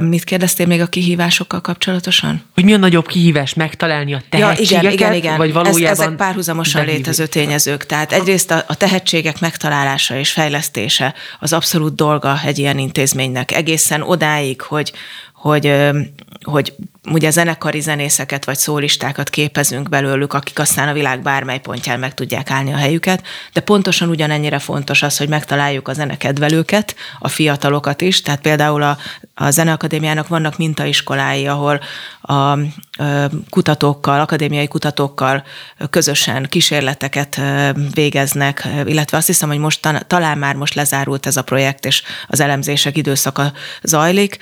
[0.00, 2.42] Mit kérdeztél még a kihívásokkal kapcsolatosan?
[2.54, 4.70] Hogy mi a nagyobb kihívás megtalálni a tehetségeket?
[4.70, 5.36] Ja, igen, igen, igen.
[5.36, 7.06] Vagy valójában Ez, ezek párhuzamosan behívjuk.
[7.06, 7.86] létező tényezők.
[7.86, 13.52] Tehát egyrészt a, a tehetségek megtalálása és fejlesztése az abszolút dolga egy ilyen intézménynek.
[13.52, 14.92] Egészen odáig, hogy,
[15.34, 15.72] hogy,
[16.42, 16.74] hogy
[17.10, 22.50] ugye zenekari zenészeket vagy szólistákat képezünk belőlük, akik aztán a világ bármely pontján meg tudják
[22.50, 28.22] állni a helyüket, de pontosan ugyanennyire fontos az, hogy megtaláljuk a zenekedvelőket, a fiatalokat is,
[28.22, 28.98] tehát például a,
[29.34, 31.80] a Zeneakadémiának vannak mintaiskolái, ahol
[32.22, 32.58] a
[33.50, 35.44] kutatókkal, akadémiai kutatókkal
[35.90, 37.40] közösen kísérleteket
[37.94, 42.40] végeznek, illetve azt hiszem, hogy most talán már most lezárult ez a projekt, és az
[42.40, 44.38] elemzések időszaka zajlik.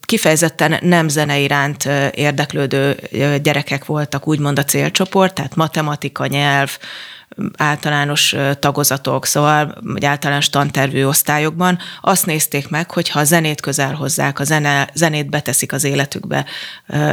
[0.00, 1.69] Kifejezetten nem zene iránt
[2.14, 2.96] érdeklődő
[3.42, 6.78] gyerekek voltak úgymond a célcsoport, tehát matematika, nyelv,
[7.56, 13.94] általános tagozatok, szóval vagy általános tantervű osztályokban azt nézték meg, hogy ha a zenét közel
[13.94, 16.44] hozzák, a zene, zenét beteszik az életükbe,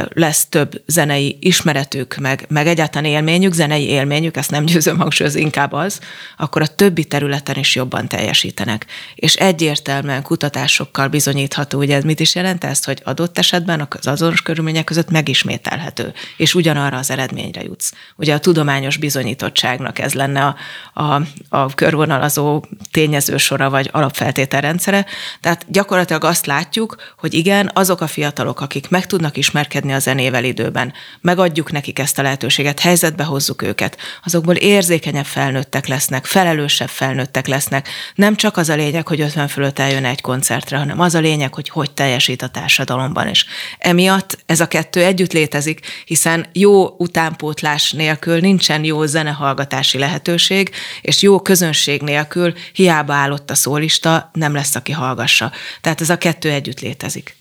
[0.08, 5.72] lesz több zenei ismeretük, meg, meg egyáltalán élményük, zenei élményük, ezt nem győzöm hangsúlyozni, inkább
[5.72, 6.00] az,
[6.36, 8.86] akkor a többi területen is jobban teljesítenek.
[9.14, 14.42] És egyértelműen kutatásokkal bizonyítható, ugye ez mit is jelent ezt, hogy adott esetben az azonos
[14.42, 17.92] körülmények között megismételhető, és ugyanarra az eredményre jutsz.
[18.16, 20.56] Ugye a tudományos bizonyítottságnak ez lenne a,
[21.02, 25.06] a, a körvonalazó tényezősora vagy alapfeltételrendszere.
[25.40, 30.44] Tehát gyakorlatilag azt látjuk, hogy igen, azok a fiatalok, akik meg tudnak ismerkedni a zenével
[30.44, 37.46] időben, megadjuk nekik ezt a lehetőséget, helyzetbe hozzuk őket, azokból érzékenyebb felnőttek lesznek, felelősebb felnőttek
[37.46, 37.88] lesznek.
[38.14, 41.54] Nem csak az a lényeg, hogy 50 fölött eljön egy koncertre, hanem az a lényeg,
[41.54, 43.46] hogy hogy teljesít a társadalomban is.
[43.78, 51.22] Emiatt ez a kettő együtt létezik, hiszen jó utánpótlás nélkül nincsen jó zenehallgatási lehetőség, és
[51.22, 55.52] jó közönség nélkül hiába állott a szólista, nem lesz, aki hallgassa.
[55.80, 57.36] Tehát ez a kettő együtt létezik.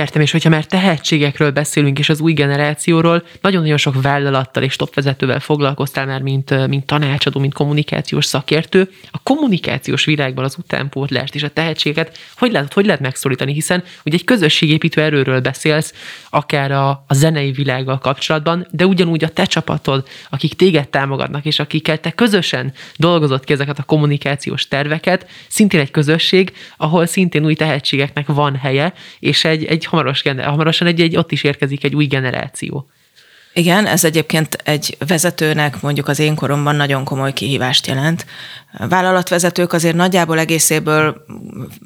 [0.00, 5.40] Értem, és hogyha már tehetségekről beszélünk, és az új generációról, nagyon-nagyon sok vállalattal és topvezetővel
[5.40, 8.90] foglalkoztál már, mint, mint tanácsadó, mint kommunikációs szakértő.
[9.10, 14.16] A kommunikációs világban az utánpótlást és a tehetséget hogy lehet, hogy lehet megszólítani, hiszen ugye
[14.16, 15.94] egy közösségépítő erőről beszélsz,
[16.30, 21.58] akár a, a zenei világgal kapcsolatban, de ugyanúgy a te csapatod, akik téged támogatnak, és
[21.58, 27.54] akikkel te közösen dolgozott ki ezeket a kommunikációs terveket, szintén egy közösség, ahol szintén új
[27.54, 32.06] tehetségeknek van helye, és egy, egy hamaros, hamarosan egy, egy, ott is érkezik egy új
[32.06, 32.88] generáció.
[33.52, 38.26] Igen, ez egyébként egy vezetőnek mondjuk az én koromban nagyon komoly kihívást jelent.
[38.72, 41.24] Vállalatvezetők azért nagyjából egészéből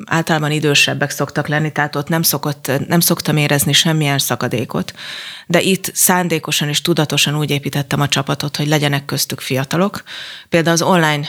[0.06, 4.94] általában idősebbek szoktak lenni, tehát ott nem, szokott, nem szoktam érezni semmilyen szakadékot.
[5.46, 10.02] De itt szándékosan és tudatosan úgy építettem a csapatot, hogy legyenek köztük fiatalok.
[10.48, 11.26] Például az online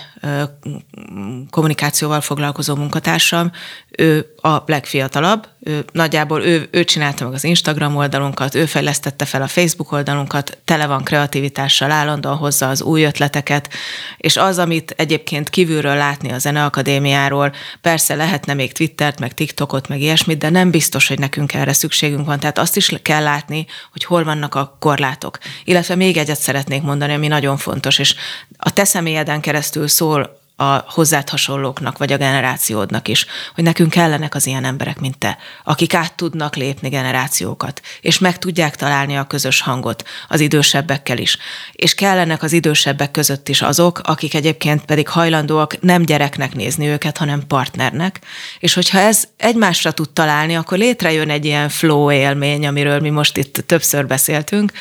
[1.49, 3.51] kommunikációval foglalkozó munkatársam,
[3.97, 9.41] ő a legfiatalabb, ő, nagyjából ő, ő csinálta meg az Instagram oldalunkat, ő fejlesztette fel
[9.41, 13.69] a Facebook oldalunkat, tele van kreativitással, állandóan hozza az új ötleteket,
[14.17, 20.01] és az, amit egyébként kívülről látni a Zeneakadémiáról, persze lehetne még Twittert, meg TikTokot, meg
[20.01, 22.39] ilyesmit, de nem biztos, hogy nekünk erre szükségünk van.
[22.39, 25.37] Tehát azt is kell látni, hogy hol vannak a korlátok.
[25.63, 28.15] Illetve még egyet szeretnék mondani, ami nagyon fontos, és
[28.57, 34.35] a te személyeden keresztül szól a hozzád hasonlóknak, vagy a generációdnak is, hogy nekünk kellenek
[34.35, 39.23] az ilyen emberek, mint te, akik át tudnak lépni generációkat, és meg tudják találni a
[39.23, 41.37] közös hangot az idősebbekkel is.
[41.71, 47.17] És kellenek az idősebbek között is azok, akik egyébként pedig hajlandóak nem gyereknek nézni őket,
[47.17, 48.19] hanem partnernek.
[48.59, 53.37] És hogyha ez egymásra tud találni, akkor létrejön egy ilyen flow élmény, amiről mi most
[53.37, 54.71] itt többször beszéltünk,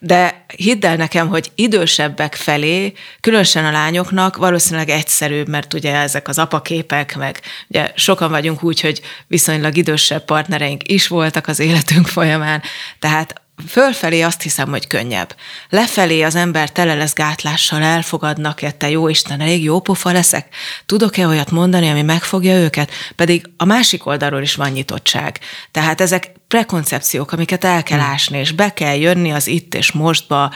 [0.00, 6.28] de hidd el nekem, hogy idősebbek felé, különösen a lányoknak valószínűleg egyszerűbb, mert ugye ezek
[6.28, 12.06] az apaképek, meg ugye sokan vagyunk úgy, hogy viszonylag idősebb partnereink is voltak az életünk
[12.06, 12.62] folyamán,
[12.98, 15.36] tehát fölfelé azt hiszem, hogy könnyebb.
[15.68, 20.54] Lefelé az ember tele lesz gátlással, elfogadnak-e, te jó Isten, elég jó pofa leszek?
[20.86, 22.90] Tudok-e olyat mondani, ami megfogja őket?
[23.16, 25.38] Pedig a másik oldalról is van nyitottság.
[25.70, 28.10] Tehát ezek prekoncepciók, amiket el kell hmm.
[28.10, 30.54] ásni, és be kell jönni az itt és mostba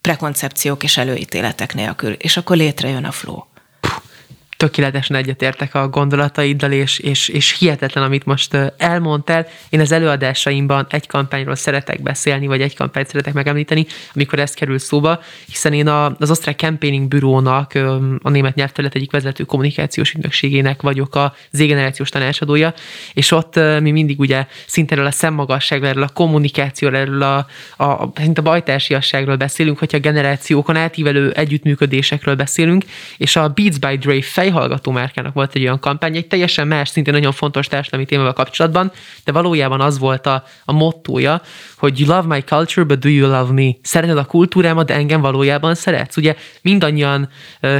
[0.00, 3.42] prekoncepciók és előítéletek nélkül, és akkor létrejön a flow
[4.56, 9.46] tökéletesen egyetértek a gondolataiddal, és, és, és hihetetlen, amit most elmondtál.
[9.68, 14.78] Én az előadásaimban egy kampányról szeretek beszélni, vagy egy kampányt szeretek megemlíteni, amikor ez kerül
[14.78, 17.74] szóba, hiszen én az osztrák campaigning bürónak,
[18.22, 22.74] a német nyelvterület egyik vezető kommunikációs ügynökségének vagyok a Z-generációs tanácsadója,
[23.12, 28.12] és ott mi mindig ugye szinte a szemmagasságról, erről a kommunikációról, erről a, a, a,
[28.34, 32.84] a bajtársiasságról beszélünk, hogyha generációkon átívelő együttműködésekről beszélünk,
[33.16, 37.14] és a Beats by Dre fejhallgató márkának volt egy olyan kampány, egy teljesen más, szintén
[37.14, 38.92] nagyon fontos társadalmi témával kapcsolatban,
[39.24, 41.40] de valójában az volt a, a mottója,
[41.78, 43.70] hogy you love my culture, but do you love me?
[43.82, 46.16] Szereted a kultúrámat, de engem valójában szeretsz.
[46.16, 47.28] Ugye mindannyian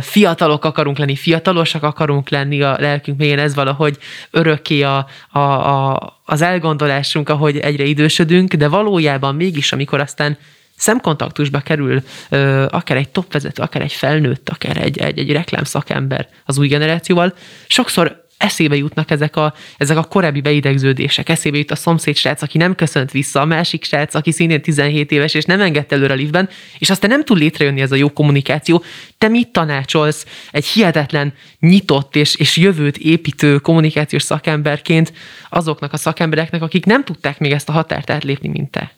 [0.00, 3.98] fiatalok akarunk lenni, fiatalosak akarunk lenni a lelkünk mélyen, ez valahogy
[4.30, 10.38] örökké a, a, a, az elgondolásunk, ahogy egyre idősödünk, de valójában mégis, amikor aztán
[10.76, 16.58] szemkontaktusba kerül ö, akár egy topvezető, akár egy felnőtt, akár egy, egy, egy reklámszakember az
[16.58, 17.34] új generációval,
[17.66, 21.28] sokszor eszébe jutnak ezek a, ezek a korábbi beidegződések.
[21.28, 25.10] Eszébe jut a szomszéd srác, aki nem köszönt vissza, a másik srác, aki szintén 17
[25.10, 28.12] éves, és nem engedte előre a liftben, és aztán nem tud létrejönni ez a jó
[28.12, 28.82] kommunikáció.
[29.18, 35.12] Te mit tanácsolsz egy hihetetlen, nyitott és, és jövőt építő kommunikációs szakemberként
[35.48, 38.95] azoknak a szakembereknek, akik nem tudták még ezt a határt átlépni, mint te?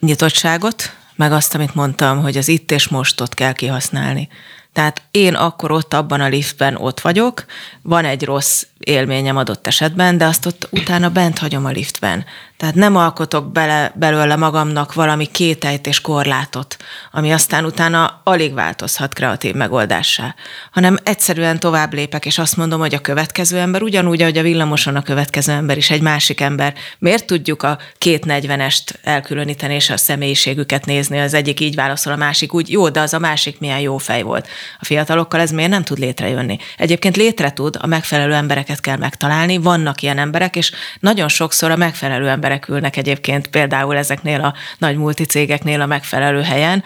[0.00, 4.28] Nyitottságot, meg azt, amit mondtam, hogy az itt és mostot kell kihasználni.
[4.74, 7.44] Tehát én akkor ott abban a liftben ott vagyok,
[7.82, 12.24] van egy rossz élményem adott esetben, de azt ott utána bent hagyom a liftben.
[12.56, 16.76] Tehát nem alkotok bele, belőle magamnak valami kételyt és korlátot,
[17.12, 20.34] ami aztán utána alig változhat kreatív megoldásá,
[20.70, 24.96] hanem egyszerűen tovább lépek, és azt mondom, hogy a következő ember ugyanúgy, ahogy a villamoson
[24.96, 26.74] a következő ember is egy másik ember.
[26.98, 31.20] Miért tudjuk a két negyvenest elkülöníteni és a személyiségüket nézni?
[31.20, 34.22] Az egyik így válaszol, a másik úgy, jó, de az a másik milyen jó fej
[34.22, 34.48] volt.
[34.78, 36.58] A fiatalokkal ez miért nem tud létrejönni?
[36.76, 41.76] Egyébként létre tud, a megfelelő embereket kell megtalálni, vannak ilyen emberek, és nagyon sokszor a
[41.76, 46.82] megfelelő emberek ülnek egyébként például ezeknél a nagy multicégeknél a megfelelő helyen.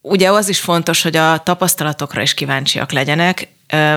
[0.00, 3.48] Ugye az is fontos, hogy a tapasztalatokra is kíváncsiak legyenek,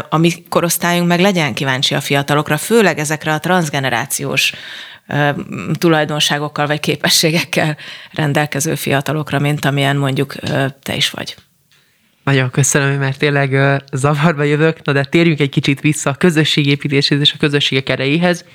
[0.09, 4.53] a mi korosztályunk meg legyen kíváncsi a fiatalokra, főleg ezekre a transgenerációs
[5.73, 7.77] tulajdonságokkal vagy képességekkel
[8.13, 10.35] rendelkező fiatalokra, mint amilyen mondjuk
[10.83, 11.35] te is vagy.
[12.23, 14.83] Nagyon köszönöm, mert tényleg zavarba jövök.
[14.83, 18.45] Na de térjünk egy kicsit vissza a közösségépítéshez és a közösségek erejéhez.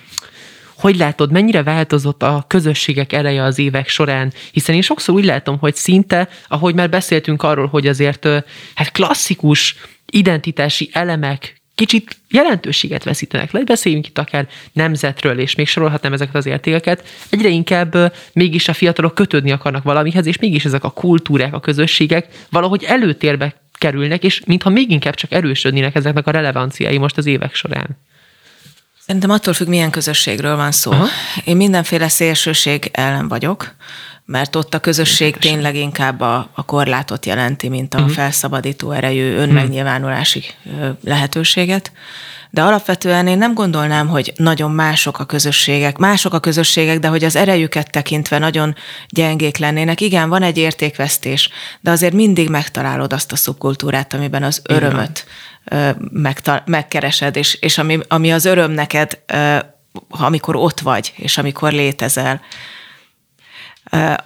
[0.77, 4.33] Hogy látod, mennyire változott a közösségek ereje az évek során?
[4.53, 8.29] Hiszen én sokszor úgy látom, hogy szinte, ahogy már beszéltünk arról, hogy azért
[8.75, 16.12] hát klasszikus identitási elemek kicsit jelentőséget veszítenek le, beszéljünk itt akár nemzetről, és még sorolhatnám
[16.12, 20.91] ezeket az értékeket, egyre inkább mégis a fiatalok kötődni akarnak valamihez, és mégis ezek a
[20.91, 26.99] kultúrák, a közösségek valahogy előtérbe kerülnek, és mintha még inkább csak erősödnének ezeknek a relevanciái
[26.99, 27.99] most az évek során.
[29.07, 30.91] Szerintem attól függ, milyen közösségről van szó.
[30.91, 31.07] Aha.
[31.45, 33.74] Én mindenféle szélsőség ellen vagyok,
[34.27, 38.12] mert ott a közösség tényleg inkább a, a korlátot jelenti, mint a uh-huh.
[38.12, 40.97] felszabadító erejű önmegnyilvánulási uh-huh.
[41.05, 41.93] lehetőséget.
[42.51, 47.24] De alapvetően én nem gondolnám, hogy nagyon mások a közösségek, mások a közösségek, de hogy
[47.24, 48.74] az erejüket tekintve nagyon
[49.09, 50.01] gyengék lennének.
[50.01, 51.51] Igen, van egy értékvesztés,
[51.81, 55.27] de azért mindig megtalálod azt a szubkultúrát, amiben az örömöt
[56.11, 59.18] megtal- megkeresed, és, és ami, ami az öröm neked,
[60.09, 62.41] amikor ott vagy, és amikor létezel.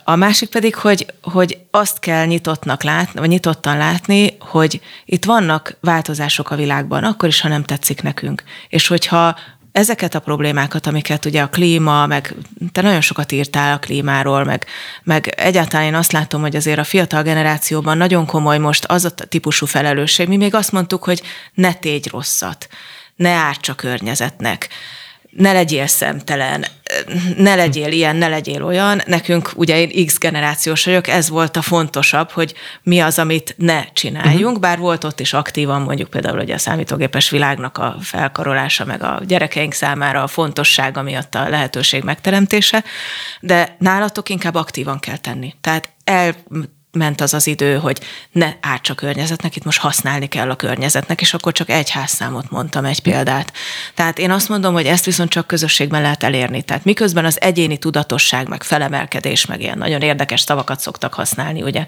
[0.04, 5.76] A másik pedig, hogy, hogy azt kell nyitottnak látni, vagy nyitottan látni, hogy itt vannak
[5.80, 8.42] változások a világban, akkor is, ha nem tetszik nekünk.
[8.68, 9.36] És hogyha
[9.72, 12.34] ezeket a problémákat, amiket ugye a klíma, meg
[12.72, 14.66] te nagyon sokat írtál a klímáról, meg,
[15.02, 19.10] meg egyáltalán én azt látom, hogy azért a fiatal generációban nagyon komoly most az a
[19.10, 20.28] típusú felelősség.
[20.28, 21.22] Mi még azt mondtuk, hogy
[21.54, 22.68] ne tégy rosszat,
[23.14, 24.68] ne árts a környezetnek
[25.30, 26.66] ne legyél szemtelen,
[27.36, 29.02] ne legyél ilyen, ne legyél olyan.
[29.06, 33.84] Nekünk, ugye én X generációs vagyok, ez volt a fontosabb, hogy mi az, amit ne
[33.92, 34.60] csináljunk, uh-huh.
[34.60, 39.20] bár volt ott is aktívan mondjuk például ugye a számítógépes világnak a felkarolása, meg a
[39.26, 42.84] gyerekeink számára a fontossága miatt a lehetőség megteremtése,
[43.40, 45.54] de nálatok inkább aktívan kell tenni.
[45.60, 46.34] Tehát el
[46.92, 48.00] ment az az idő, hogy
[48.32, 52.50] ne árts a környezetnek, itt most használni kell a környezetnek, és akkor csak egy házszámot
[52.50, 53.52] mondtam, egy példát.
[53.94, 56.62] Tehát én azt mondom, hogy ezt viszont csak közösségben lehet elérni.
[56.62, 61.86] Tehát miközben az egyéni tudatosság, meg felemelkedés, meg ilyen nagyon érdekes szavakat szoktak használni, ugye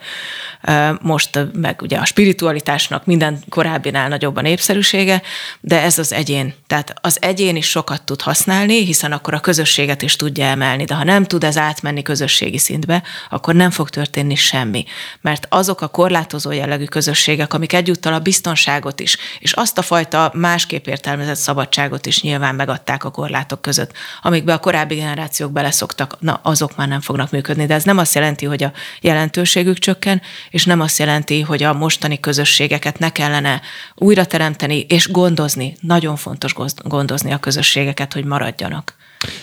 [1.00, 5.22] most meg ugye a spiritualitásnak minden korábbinál nagyobb a népszerűsége,
[5.60, 6.54] de ez az egyén.
[6.66, 10.94] Tehát az egyén is sokat tud használni, hiszen akkor a közösséget is tudja emelni, de
[10.94, 14.84] ha nem tud ez átmenni közösségi szintbe, akkor nem fog történni semmi
[15.20, 20.30] mert azok a korlátozó jellegű közösségek, amik egyúttal a biztonságot is, és azt a fajta
[20.34, 26.40] másképp értelmezett szabadságot is nyilván megadták a korlátok között, amikbe a korábbi generációk beleszoktak, na
[26.42, 27.66] azok már nem fognak működni.
[27.66, 31.72] De ez nem azt jelenti, hogy a jelentőségük csökken, és nem azt jelenti, hogy a
[31.72, 33.60] mostani közösségeket ne kellene
[33.94, 35.76] újra teremteni és gondozni.
[35.80, 38.94] Nagyon fontos gondozni a közösségeket, hogy maradjanak.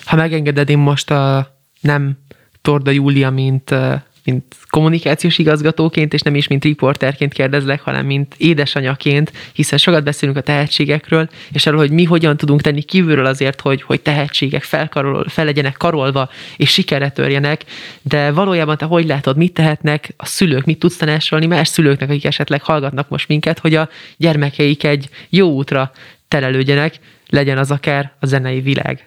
[0.06, 2.18] Ha megengeded, én most a nem
[2.62, 3.76] Torda Júlia, mint
[4.24, 10.38] mint kommunikációs igazgatóként, és nem is mint riporterként kérdezlek, hanem mint édesanyaként, hiszen sokat beszélünk
[10.38, 15.26] a tehetségekről, és arról, hogy mi hogyan tudunk tenni kívülről azért, hogy, hogy tehetségek felkarol,
[15.28, 17.66] fel legyenek karolva, és sikere törjenek,
[18.02, 22.26] de valójában te hogy látod, mit tehetnek a szülők, mit tudsz tanácsolni más szülőknek, akik
[22.26, 25.92] esetleg hallgatnak most minket, hogy a gyermekeik egy jó útra
[26.28, 27.00] terelődjenek,
[27.30, 29.06] legyen az akár a zenei világ.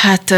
[0.00, 0.34] Hát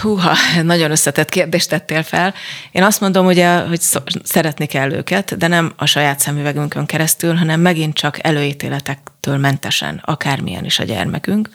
[0.00, 2.34] húha, nagyon összetett kérdést tettél fel.
[2.72, 3.80] Én azt mondom, ugye, hogy
[4.22, 10.64] szeretni kell őket, de nem a saját szemüvegünkön keresztül, hanem megint csak előítéletektől mentesen, akármilyen
[10.64, 11.50] is a gyermekünk.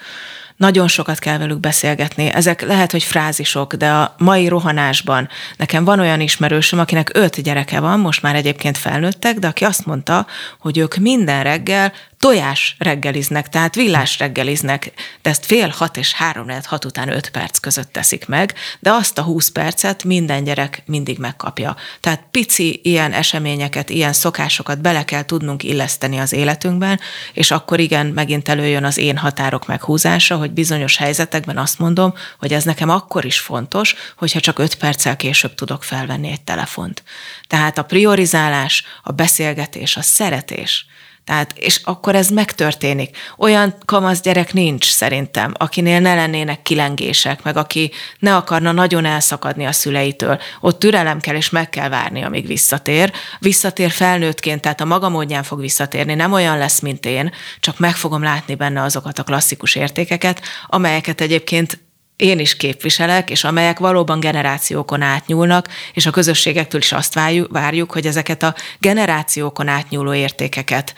[0.58, 2.26] Nagyon sokat kell velük beszélgetni.
[2.26, 7.80] Ezek lehet, hogy frázisok, de a mai rohanásban nekem van olyan ismerősöm, akinek öt gyereke
[7.80, 10.28] van, most már egyébként felnőttek, de aki azt mondta,
[10.60, 14.92] hogy ők minden reggel tojás reggeliznek, tehát villás reggeliznek,
[15.22, 18.92] de ezt fél hat és három lehet hat után öt perc között teszik meg, de
[18.92, 21.76] azt a húsz percet minden gyerek mindig megkapja.
[22.00, 27.00] Tehát pici ilyen eseményeket, ilyen szokásokat bele kell tudnunk illeszteni az életünkben,
[27.34, 32.54] és akkor igen, megint előjön az én határok meghúzása, hogy bizonyos helyzetekben azt mondom, hogy
[32.54, 37.04] ez nekem akkor is fontos, hogyha csak öt perccel később tudok felvenni egy telefont.
[37.48, 40.86] Tehát a priorizálás, a beszélgetés, a szeretés,
[41.26, 43.18] tehát, és akkor ez megtörténik.
[43.38, 49.66] Olyan kamasz gyerek nincs szerintem, akinél ne lennének kilengések, meg aki ne akarna nagyon elszakadni
[49.66, 50.40] a szüleitől.
[50.60, 53.12] Ott türelem kell, és meg kell várni, amíg visszatér.
[53.40, 57.96] Visszatér felnőttként, tehát a maga módján fog visszatérni, nem olyan lesz, mint én, csak meg
[57.96, 61.85] fogom látni benne azokat a klasszikus értékeket, amelyeket egyébként
[62.16, 68.06] én is képviselek, és amelyek valóban generációkon átnyúlnak, és a közösségektől is azt várjuk, hogy
[68.06, 70.94] ezeket a generációkon átnyúló értékeket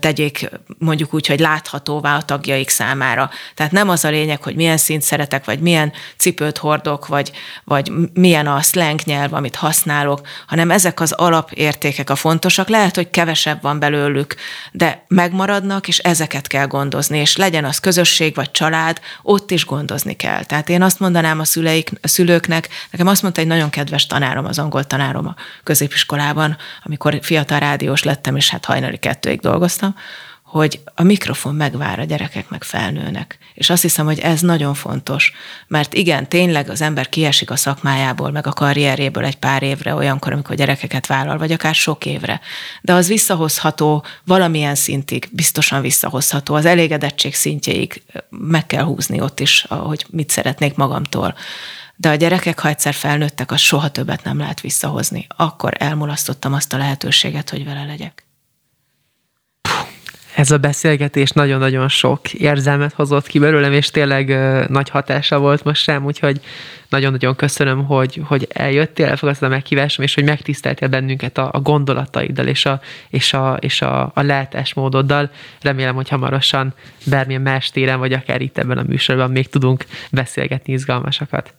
[0.00, 3.30] tegyék mondjuk úgy, hogy láthatóvá a tagjaik számára.
[3.54, 7.32] Tehát nem az a lényeg, hogy milyen szint szeretek, vagy milyen cipőt hordok, vagy,
[7.64, 12.68] vagy milyen a slang nyelv, amit használok, hanem ezek az alapértékek a fontosak.
[12.68, 14.34] Lehet, hogy kevesebb van belőlük,
[14.72, 20.16] de megmaradnak, és ezeket kell gondozni, és legyen az közösség vagy család, ott is gondozni
[20.16, 20.42] kell.
[20.56, 24.44] Tehát én azt mondanám a, szüleik, a szülőknek, nekem azt mondta egy nagyon kedves tanárom,
[24.44, 29.94] az angol tanárom a középiskolában, amikor fiatal rádiós lettem, és hát hajnali kettőig dolgoztam,
[30.56, 33.38] hogy a mikrofon megvár a gyerekek meg felnőnek.
[33.54, 35.32] És azt hiszem, hogy ez nagyon fontos,
[35.66, 40.32] mert igen, tényleg az ember kiesik a szakmájából, meg a karrieréből egy pár évre, olyankor,
[40.32, 42.40] amikor gyerekeket vállal, vagy akár sok évre.
[42.82, 46.54] De az visszahozható valamilyen szintig, biztosan visszahozható.
[46.54, 51.34] Az elégedettség szintjéig meg kell húzni ott is, hogy mit szeretnék magamtól.
[51.96, 55.26] De a gyerekek, ha egyszer felnőttek, az soha többet nem lehet visszahozni.
[55.36, 58.26] Akkor elmulasztottam azt a lehetőséget, hogy vele legyek
[60.36, 65.64] ez a beszélgetés nagyon-nagyon sok érzelmet hozott ki belőlem, és tényleg uh, nagy hatása volt
[65.64, 66.40] most sem, úgyhogy
[66.88, 72.46] nagyon-nagyon köszönöm, hogy, hogy eljöttél, elfogadtad a meghívásom, és hogy megtiszteltél bennünket a, a gondolataiddal
[72.46, 75.30] és a, és a, és a, a leltásmódoddal.
[75.60, 76.74] Remélem, hogy hamarosan
[77.06, 81.54] bármilyen más téren, vagy akár itt ebben a műsorban még tudunk beszélgetni izgalmasakat.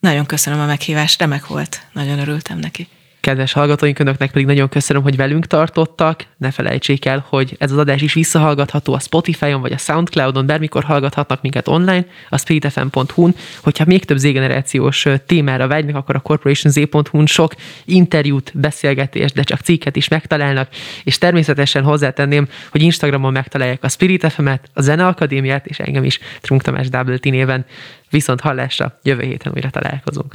[0.00, 1.80] Nagyon köszönöm a meghívást, remek volt.
[1.92, 2.88] Nagyon örültem neki.
[3.22, 6.24] Kedves hallgatóink, önöknek pedig nagyon köszönöm, hogy velünk tartottak.
[6.36, 10.84] Ne felejtsék el, hogy ez az adás is visszahallgatható a Spotify-on vagy a Soundcloud-on, bármikor
[10.84, 13.34] hallgathatnak minket online, a spiritfm.hu-n.
[13.62, 17.54] Hogyha még több z-generációs témára vágynak, akkor a corporationz.hu-n sok
[17.84, 20.68] interjút, beszélgetést, de csak cikket is megtalálnak,
[21.04, 26.62] és természetesen hozzátenném, hogy Instagramon megtalálják a Spirit FM-et, a Zeneakadémiát, és engem is Trunk
[26.62, 27.64] Tamás Double néven.
[28.10, 30.34] Viszont hallásra, jövő héten újra találkozunk.